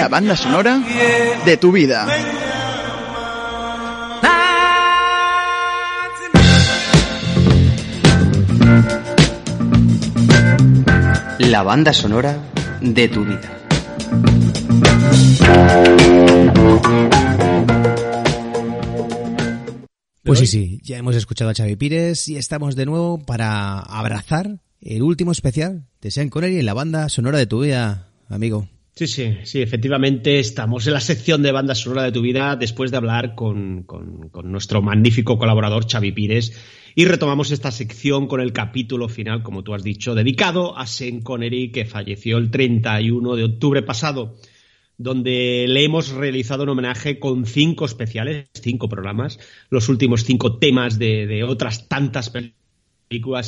[0.00, 0.82] La banda sonora
[1.44, 2.06] de tu vida.
[11.38, 12.38] La banda sonora
[12.80, 13.58] de tu vida.
[20.24, 24.60] Pues sí, sí, ya hemos escuchado a Xavi Pires y estamos de nuevo para abrazar
[24.80, 28.66] el último especial de Sean Connery en la banda sonora de tu vida, amigo.
[29.00, 32.90] Sí, sí, sí, efectivamente estamos en la sección de banda sonora de tu vida después
[32.90, 36.52] de hablar con, con, nuestro magnífico colaborador Xavi Pires
[36.94, 41.22] y retomamos esta sección con el capítulo final, como tú has dicho, dedicado a Sean
[41.22, 44.36] Connery que falleció el 31 de octubre pasado
[44.98, 49.38] donde le hemos realizado un homenaje con cinco especiales, cinco programas,
[49.70, 52.28] los últimos cinco temas de, de otras tantas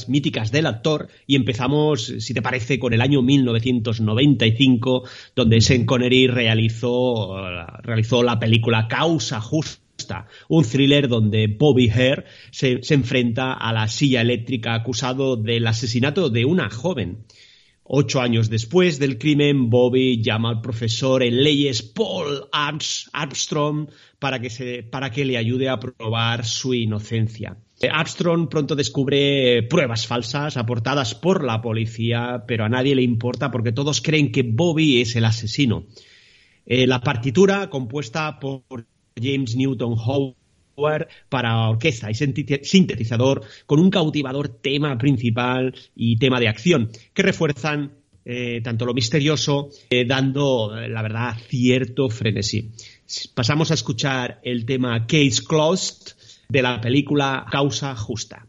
[0.08, 5.04] míticas del actor y empezamos, si te parece, con el año 1995,
[5.36, 7.36] donde Sean Connery realizó,
[7.82, 13.86] realizó la película Causa Justa un thriller donde Bobby Hare se, se, enfrenta a la
[13.86, 17.24] silla eléctrica acusado del asesinato de una joven.
[17.84, 24.50] Ocho años después del crimen, Bobby llama al profesor en leyes Paul Armstrong para que,
[24.50, 27.58] se, para que le ayude a probar su inocencia.
[27.90, 33.72] Armstrong pronto descubre pruebas falsas aportadas por la policía, pero a nadie le importa porque
[33.72, 35.86] todos creen que Bobby es el asesino.
[36.66, 38.62] Eh, la partitura, compuesta por
[39.20, 46.48] James Newton Howard, para orquesta y sintetizador con un cautivador tema principal y tema de
[46.48, 47.92] acción que refuerzan
[48.24, 52.70] eh, tanto lo misterioso, eh, dando, la verdad, cierto frenesí.
[53.34, 56.14] Pasamos a escuchar el tema Case Closed
[56.52, 58.46] de la película Causa Justa.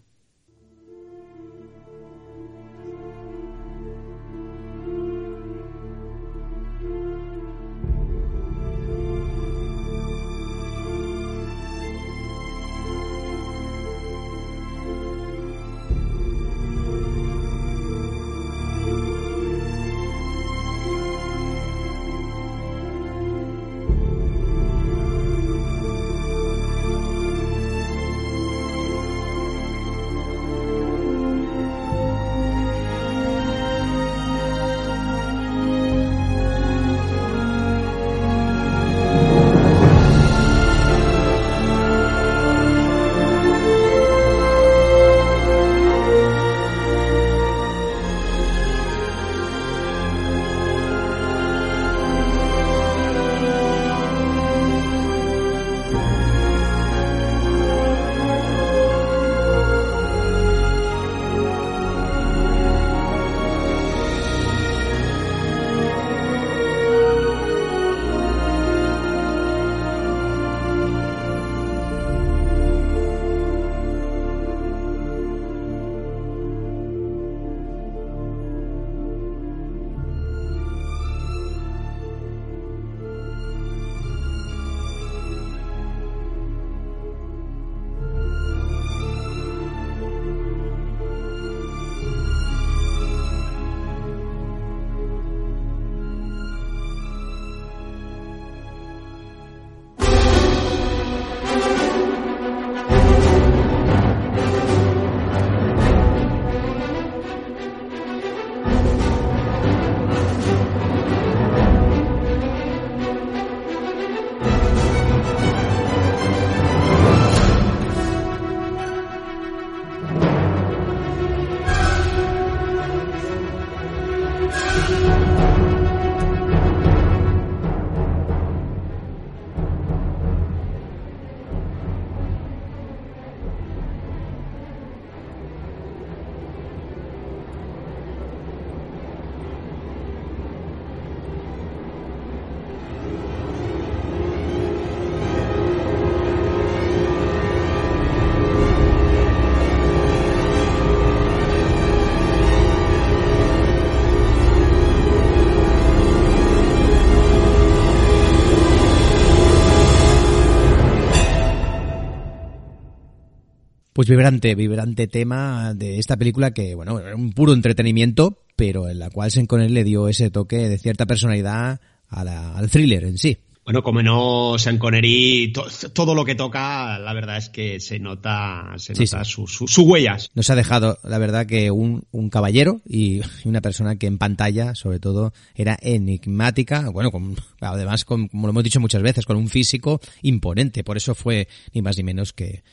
[164.03, 168.99] Pues vibrante, vibrante tema de esta película que, bueno, era un puro entretenimiento, pero en
[168.99, 171.79] la cual Sean Connery le dio ese toque de cierta personalidad
[172.09, 173.37] a la, al thriller en sí.
[173.63, 177.97] Bueno, como no Sean Connery, to, todo lo que toca, la verdad es que se
[177.97, 179.31] nota, se Sí, nota sí.
[179.31, 180.29] Sus su, su huellas.
[180.35, 184.75] Nos ha dejado, la verdad, que un, un caballero y una persona que en pantalla,
[184.75, 189.37] sobre todo, era enigmática, bueno, con, además, con- como lo hemos dicho muchas veces, con
[189.37, 190.83] un físico imponente.
[190.83, 192.63] Por eso fue ni más ni menos que,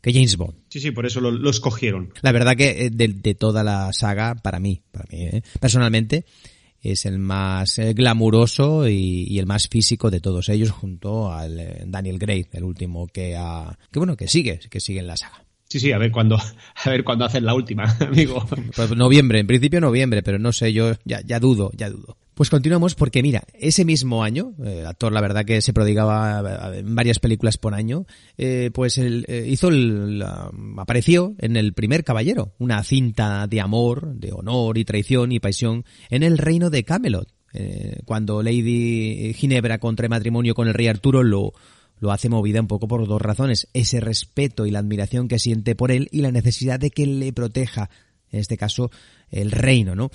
[0.00, 0.54] que James Bond.
[0.68, 2.12] Sí, sí, por eso lo, lo escogieron.
[2.22, 6.24] La verdad que eh, de, de toda la saga, para mí, para mí, eh, personalmente,
[6.80, 11.60] es el más eh, glamuroso y, y el más físico de todos ellos, junto al
[11.86, 15.44] Daniel Gray, el último que ha, que bueno, que sigue, que sigue en la saga.
[15.70, 16.36] Sí, sí, a ver cuándo,
[16.84, 18.44] a ver cuándo hacen la última, amigo.
[18.74, 22.16] Pues noviembre, en principio noviembre, pero no sé, yo ya, ya dudo, ya dudo.
[22.40, 26.74] Pues continuamos porque mira, ese mismo año, eh, el actor la verdad que se prodigaba
[26.74, 28.06] en varias películas por año,
[28.38, 30.24] eh, pues él eh, hizo el,
[30.78, 35.84] apareció en el primer Caballero, una cinta de amor, de honor y traición y pasión
[36.08, 37.28] en el reino de Camelot.
[37.52, 41.52] Eh, cuando Lady Ginebra contrae matrimonio con el rey Arturo lo,
[41.98, 43.68] lo hace movida un poco por dos razones.
[43.74, 47.34] Ese respeto y la admiración que siente por él y la necesidad de que le
[47.34, 47.90] proteja,
[48.30, 48.90] en este caso,
[49.30, 50.10] el reino, ¿no?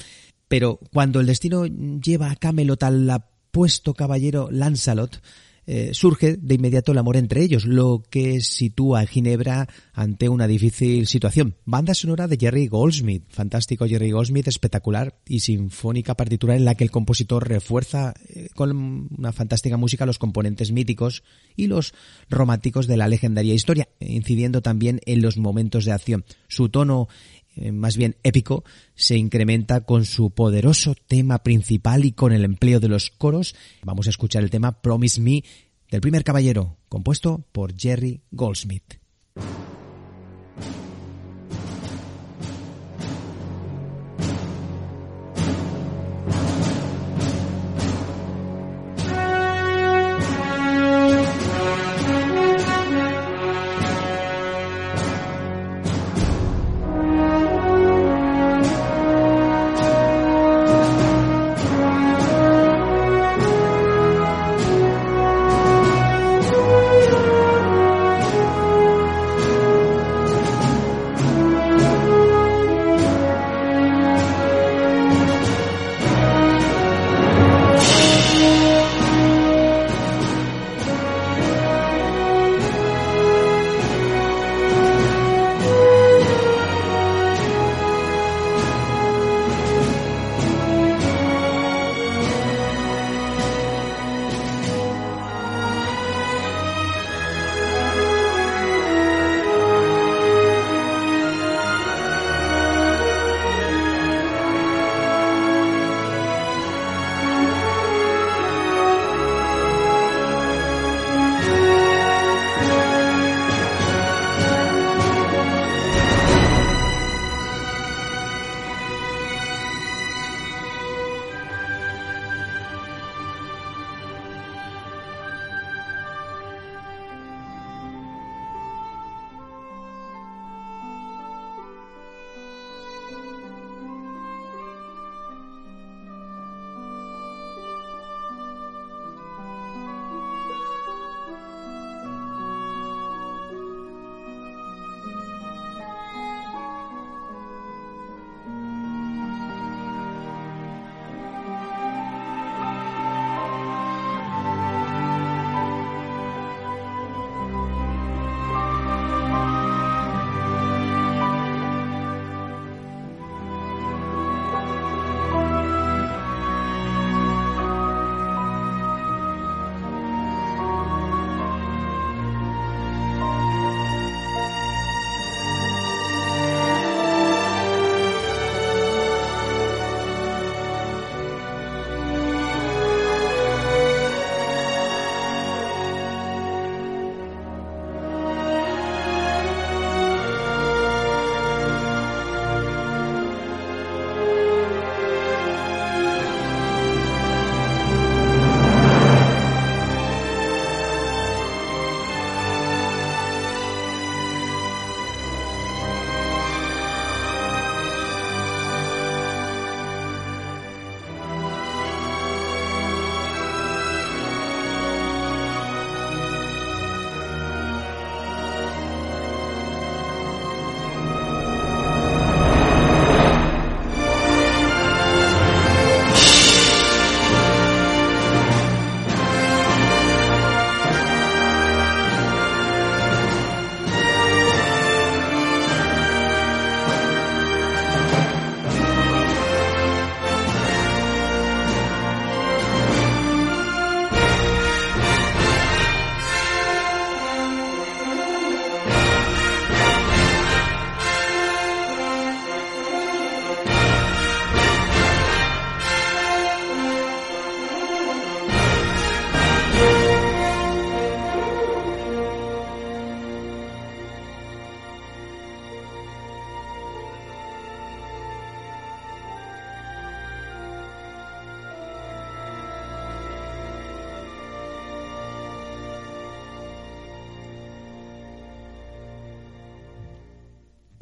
[0.47, 5.21] Pero cuando el destino lleva a Camelot al apuesto caballero Lancelot,
[5.67, 10.45] eh, surge de inmediato el amor entre ellos, lo que sitúa a Ginebra ante una
[10.45, 11.55] difícil situación.
[11.65, 16.83] Banda sonora de Jerry Goldsmith, fantástico Jerry Goldsmith, espectacular y sinfónica partitura en la que
[16.83, 21.23] el compositor refuerza eh, con una fantástica música los componentes míticos
[21.55, 21.95] y los
[22.29, 26.25] románticos de la legendaria historia, incidiendo también en los momentos de acción.
[26.47, 27.07] Su tono
[27.55, 28.63] eh, más bien épico,
[28.95, 33.55] se incrementa con su poderoso tema principal y con el empleo de los coros.
[33.83, 35.43] Vamos a escuchar el tema Promise Me
[35.89, 38.95] del primer caballero, compuesto por Jerry Goldsmith.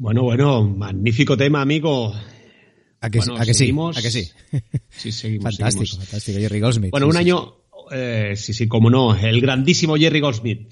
[0.04, 2.12] Bueno, bueno, magnífico tema, amigo.
[3.00, 3.58] ¿A que, Bueno, a que sí?
[3.60, 3.96] seguimos.
[3.96, 4.28] ¿A que sí?
[4.90, 5.44] Sí, seguimos.
[5.44, 6.08] fantástico, seguimos.
[6.08, 6.38] fantástico.
[6.40, 6.90] Jerry Goldsmith.
[6.90, 7.54] Bueno, Sí, un sí, año,
[7.90, 10.70] eh, sí, sí, como no, el grandísimo Jerry Goldsmith.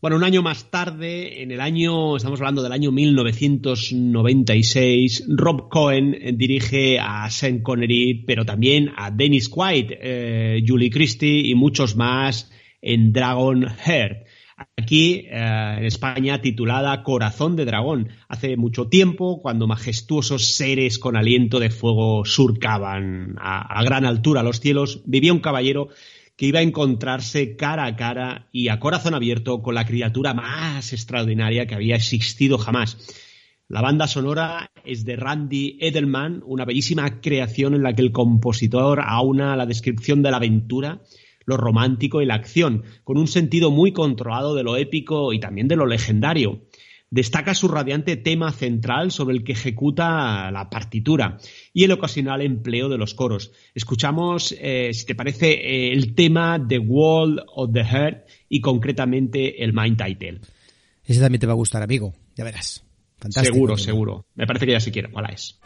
[0.00, 6.16] Bueno, un año más tarde, en el año, estamos hablando del año 1996, Rob Cohen
[6.38, 12.50] dirige a Sean Connery, pero también a Dennis Quaid, eh, Julie Christie y muchos más
[12.80, 14.24] en Dragon Heart.
[14.76, 18.08] Aquí, eh, en España, titulada Corazón de Dragón.
[18.28, 24.42] Hace mucho tiempo, cuando majestuosos seres con aliento de fuego surcaban a, a gran altura
[24.42, 25.88] los cielos, vivía un caballero
[26.36, 30.92] que iba a encontrarse cara a cara y a corazón abierto con la criatura más
[30.92, 32.96] extraordinaria que había existido jamás.
[33.68, 39.00] La banda sonora es de Randy Edelman, una bellísima creación en la que el compositor
[39.00, 41.02] aúna la descripción de la aventura,
[41.50, 45.68] lo romántico y la acción, con un sentido muy controlado de lo épico y también
[45.68, 46.62] de lo legendario.
[47.10, 51.38] Destaca su radiante tema central sobre el que ejecuta la partitura
[51.74, 53.50] y el ocasional empleo de los coros.
[53.74, 59.64] Escuchamos, eh, si te parece, eh, el tema The Wall of the Heart y concretamente
[59.64, 60.40] el Mind Title.
[61.04, 62.14] Ese también te va a gustar, amigo.
[62.36, 62.84] Ya verás.
[63.18, 63.54] Fantástico.
[63.54, 64.26] Seguro, seguro.
[64.36, 65.10] Me parece que ya se quiere.
[65.10, 65.58] ¿Cuál es?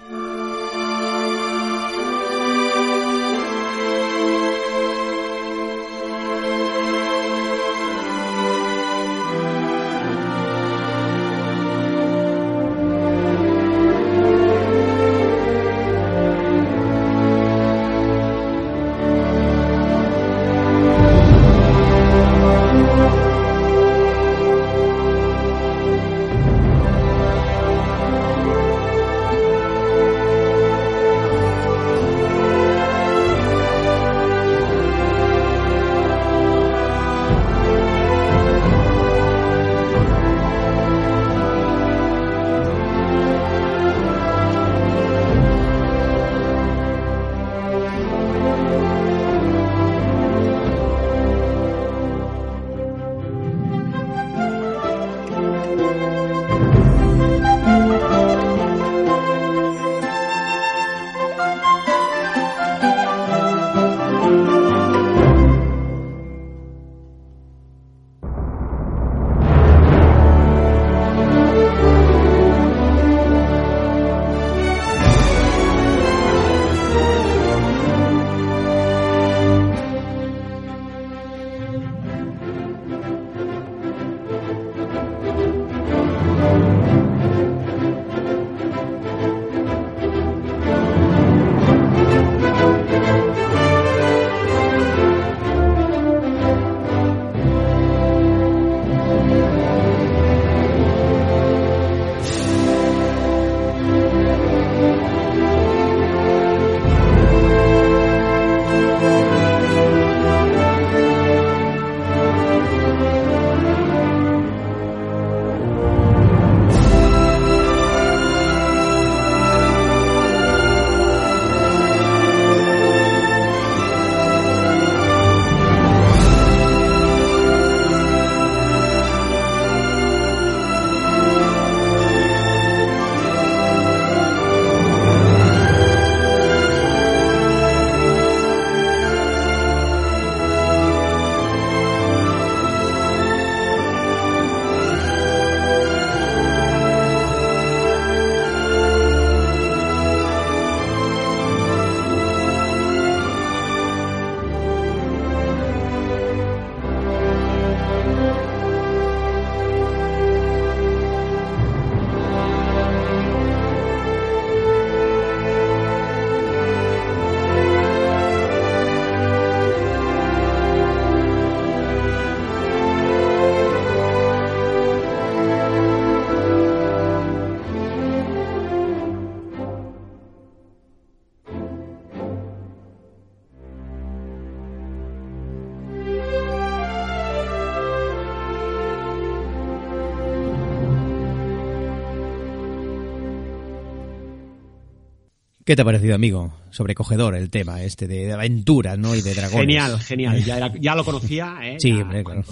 [195.64, 196.52] ¿Qué te ha parecido, amigo?
[196.70, 199.14] Sobrecogedor el tema este de aventuras, ¿no?
[199.14, 199.60] Y de dragones.
[199.60, 200.44] Genial, genial.
[200.44, 201.76] Ya, era- ya lo conocía, ¿eh?
[201.78, 202.44] Sí, Ya, hombre, claro.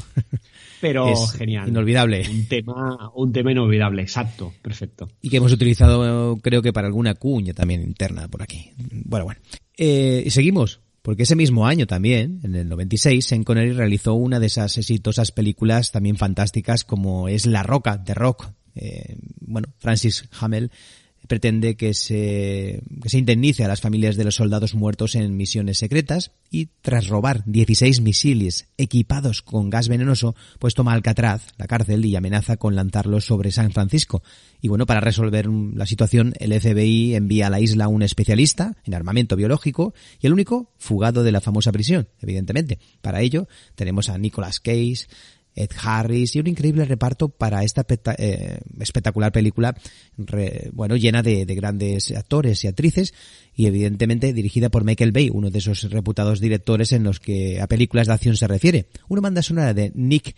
[0.81, 1.69] Pero Es genial.
[1.69, 2.25] inolvidable.
[2.29, 5.09] Un tema, un tema inolvidable, exacto, perfecto.
[5.21, 8.73] Y que hemos utilizado, creo que para alguna cuña también interna por aquí.
[9.05, 9.41] Bueno, bueno.
[9.77, 14.41] Eh, y seguimos, porque ese mismo año también, en el 96, Sean Connery realizó una
[14.41, 20.25] de esas exitosas películas también fantásticas como es La Roca, The Rock, eh, bueno, Francis
[20.41, 20.71] Hamel
[21.29, 25.79] pretende que se, que se indemnice a las familias de los soldados muertos en misiones
[25.79, 32.05] secretas y tras robar 16 misiles equipados con gas venenoso, pues toma Alcatraz, la cárcel,
[32.05, 34.23] y amenaza con lanzarlos sobre San Francisco.
[34.61, 38.95] Y bueno, para resolver la situación, el FBI envía a la isla un especialista en
[38.95, 42.79] armamento biológico y el único fugado de la famosa prisión, evidentemente.
[43.01, 45.07] Para ello tenemos a Nicolas Cage,
[45.55, 47.85] Ed Harris y un increíble reparto para esta
[48.19, 49.77] eh, espectacular película,
[50.73, 53.15] bueno, llena de, grandes actores y actrices
[53.55, 57.67] y evidentemente dirigida por Michael Bay, uno de esos reputados directores en los que a
[57.67, 58.87] películas de acción se refiere.
[59.09, 60.35] Una banda sonora de Nick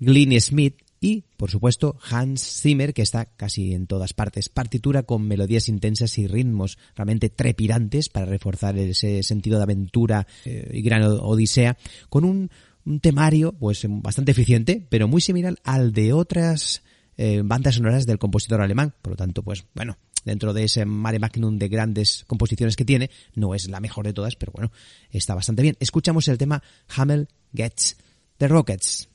[0.00, 4.48] Glynn Smith y, por supuesto, Hans Zimmer, que está casi en todas partes.
[4.48, 10.70] Partitura con melodías intensas y ritmos realmente trepidantes para reforzar ese sentido de aventura eh,
[10.72, 11.76] y gran odisea,
[12.08, 12.50] con un
[12.84, 16.82] un temario pues bastante eficiente, pero muy similar al de otras
[17.16, 18.94] eh, bandas sonoras del compositor alemán.
[19.02, 23.10] Por lo tanto, pues bueno, dentro de ese mare magnum de grandes composiciones que tiene,
[23.34, 24.72] no es la mejor de todas, pero bueno,
[25.10, 25.76] está bastante bien.
[25.80, 27.96] Escuchamos el tema Hamel Gets
[28.38, 29.08] the Rockets.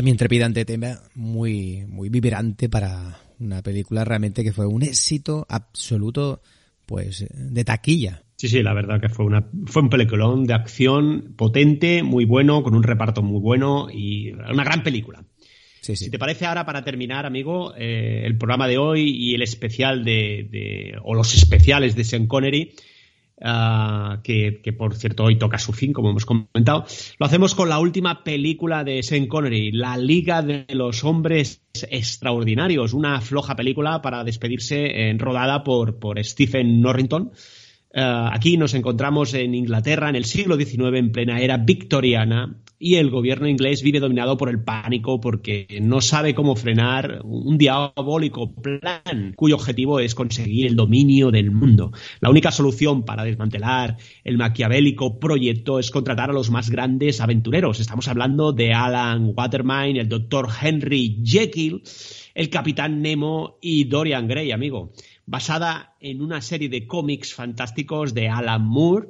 [0.00, 6.40] También trepidante tema, muy, muy vibrante para una película realmente que fue un éxito absoluto,
[6.86, 8.22] pues, de taquilla.
[8.36, 12.62] Sí, sí, la verdad que fue, una, fue un peliculón de acción potente, muy bueno,
[12.62, 15.22] con un reparto muy bueno y una gran película.
[15.82, 16.06] Sí, sí.
[16.06, 20.02] Si te parece ahora, para terminar, amigo, eh, el programa de hoy y el especial
[20.02, 22.72] de, de o los especiales de Sean Connery,
[23.40, 26.84] uh, que, que, por cierto hoy toca su fin, como hemos comentado,
[27.18, 32.92] lo hacemos con la última película de Sean Connery, La Liga de los Hombres Extraordinarios,
[32.92, 37.32] una floja película para despedirse en, rodada por, por Stephen Norrington.
[37.92, 42.94] Uh, aquí nos encontramos en Inglaterra en el siglo XIX, en plena era victoriana, y
[42.94, 48.54] el gobierno inglés vive dominado por el pánico porque no sabe cómo frenar un diabólico
[48.54, 51.92] plan cuyo objetivo es conseguir el dominio del mundo.
[52.20, 57.80] La única solución para desmantelar el maquiavélico proyecto es contratar a los más grandes aventureros.
[57.80, 61.82] Estamos hablando de Alan Watermine, el doctor Henry Jekyll,
[62.34, 64.94] el capitán Nemo y Dorian Gray, amigo.
[65.26, 69.08] Basada en una serie de cómics fantásticos de Alan Moore,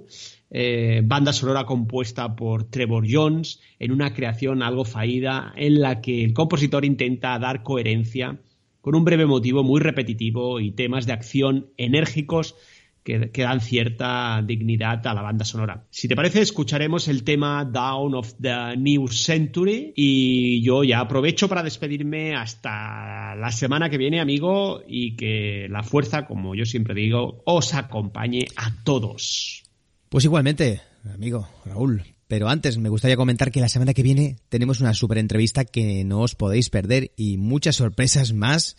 [0.51, 6.25] eh, banda sonora compuesta por Trevor Jones, en una creación algo faída en la que
[6.25, 8.41] el compositor intenta dar coherencia
[8.81, 12.57] con un breve motivo muy repetitivo y temas de acción enérgicos
[13.05, 15.87] que, que, dan cierta dignidad a la banda sonora.
[15.91, 21.49] Si te parece, escucharemos el tema Down of the New Century y yo ya aprovecho
[21.49, 26.95] para despedirme hasta la semana que viene, amigo, y que la fuerza, como yo siempre
[26.95, 29.70] digo, os acompañe a todos.
[30.11, 30.83] Pues igualmente,
[31.15, 32.03] amigo Raúl.
[32.27, 36.05] Pero antes me gustaría comentar que la semana que viene tenemos una super entrevista que
[36.05, 38.77] no os podéis perder y muchas sorpresas más.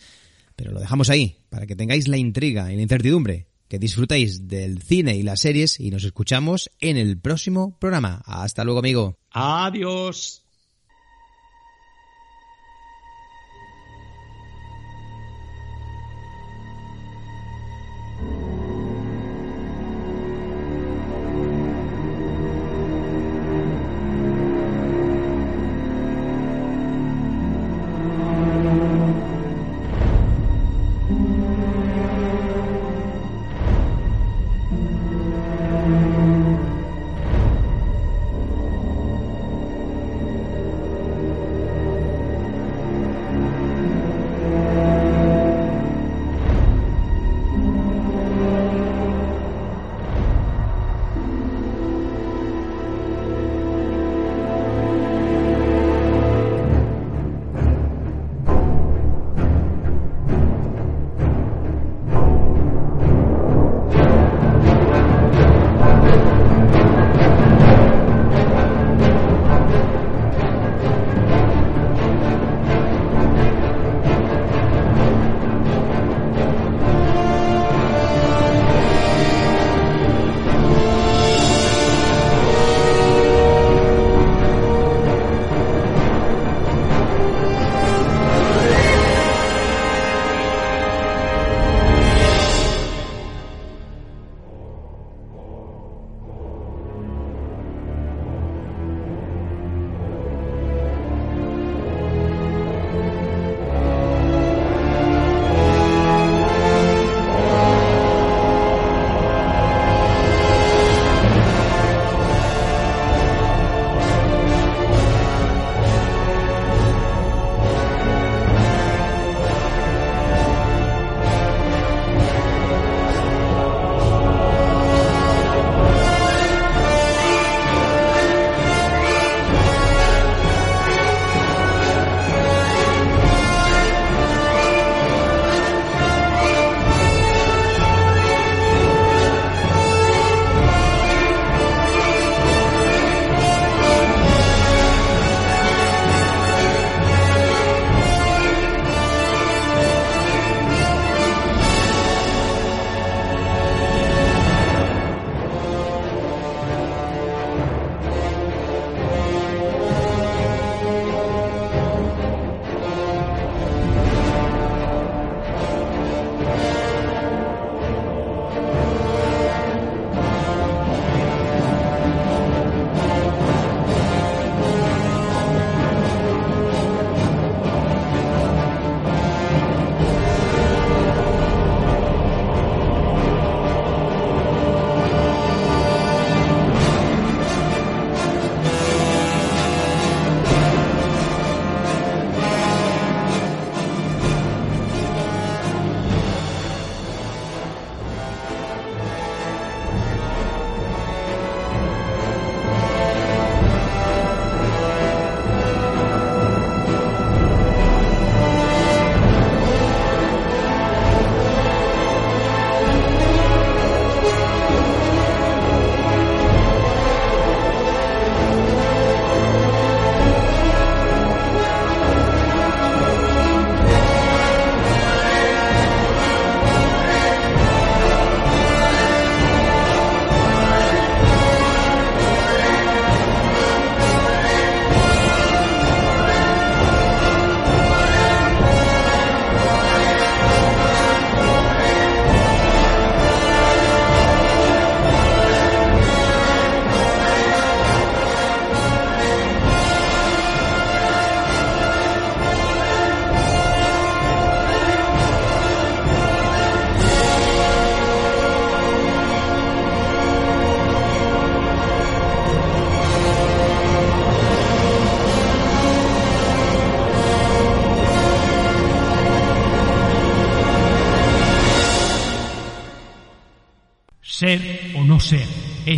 [0.56, 4.82] Pero lo dejamos ahí, para que tengáis la intriga y la incertidumbre, que disfrutéis del
[4.82, 8.22] cine y las series y nos escuchamos en el próximo programa.
[8.26, 9.16] Hasta luego, amigo.
[9.30, 10.44] Adiós.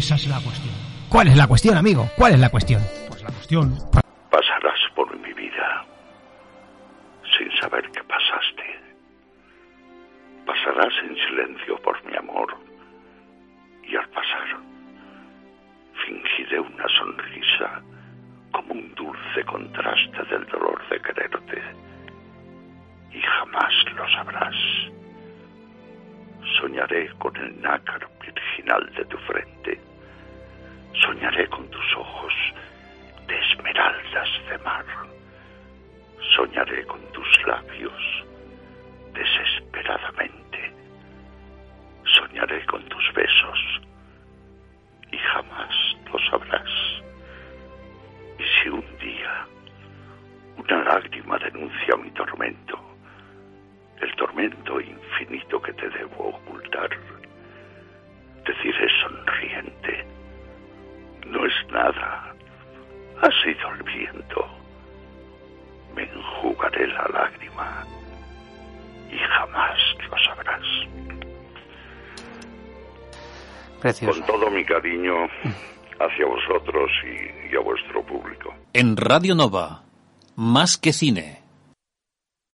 [0.05, 0.74] Esa es la cuestión.
[1.09, 2.11] ¿Cuál es la cuestión, amigo?
[2.16, 2.82] ¿Cuál es la cuestión?
[3.09, 3.74] Pues la cuestión
[4.30, 5.84] Pasarás por mi vida
[7.38, 8.66] sin saber que pasaste.
[10.44, 12.55] Pasarás en silencio por mi amor
[13.82, 14.59] y al pasar
[16.05, 17.82] fingiré una sonrisa
[18.52, 21.62] como un dulce contraste del dolor de quererte
[23.11, 24.57] y jamás lo sabrás.
[26.61, 29.53] Soñaré con el nácar virginal de tu frente.
[75.99, 78.55] Hacia vosotros y, y a vuestro público.
[78.72, 79.82] En Radio Nova,
[80.36, 81.43] más que cine.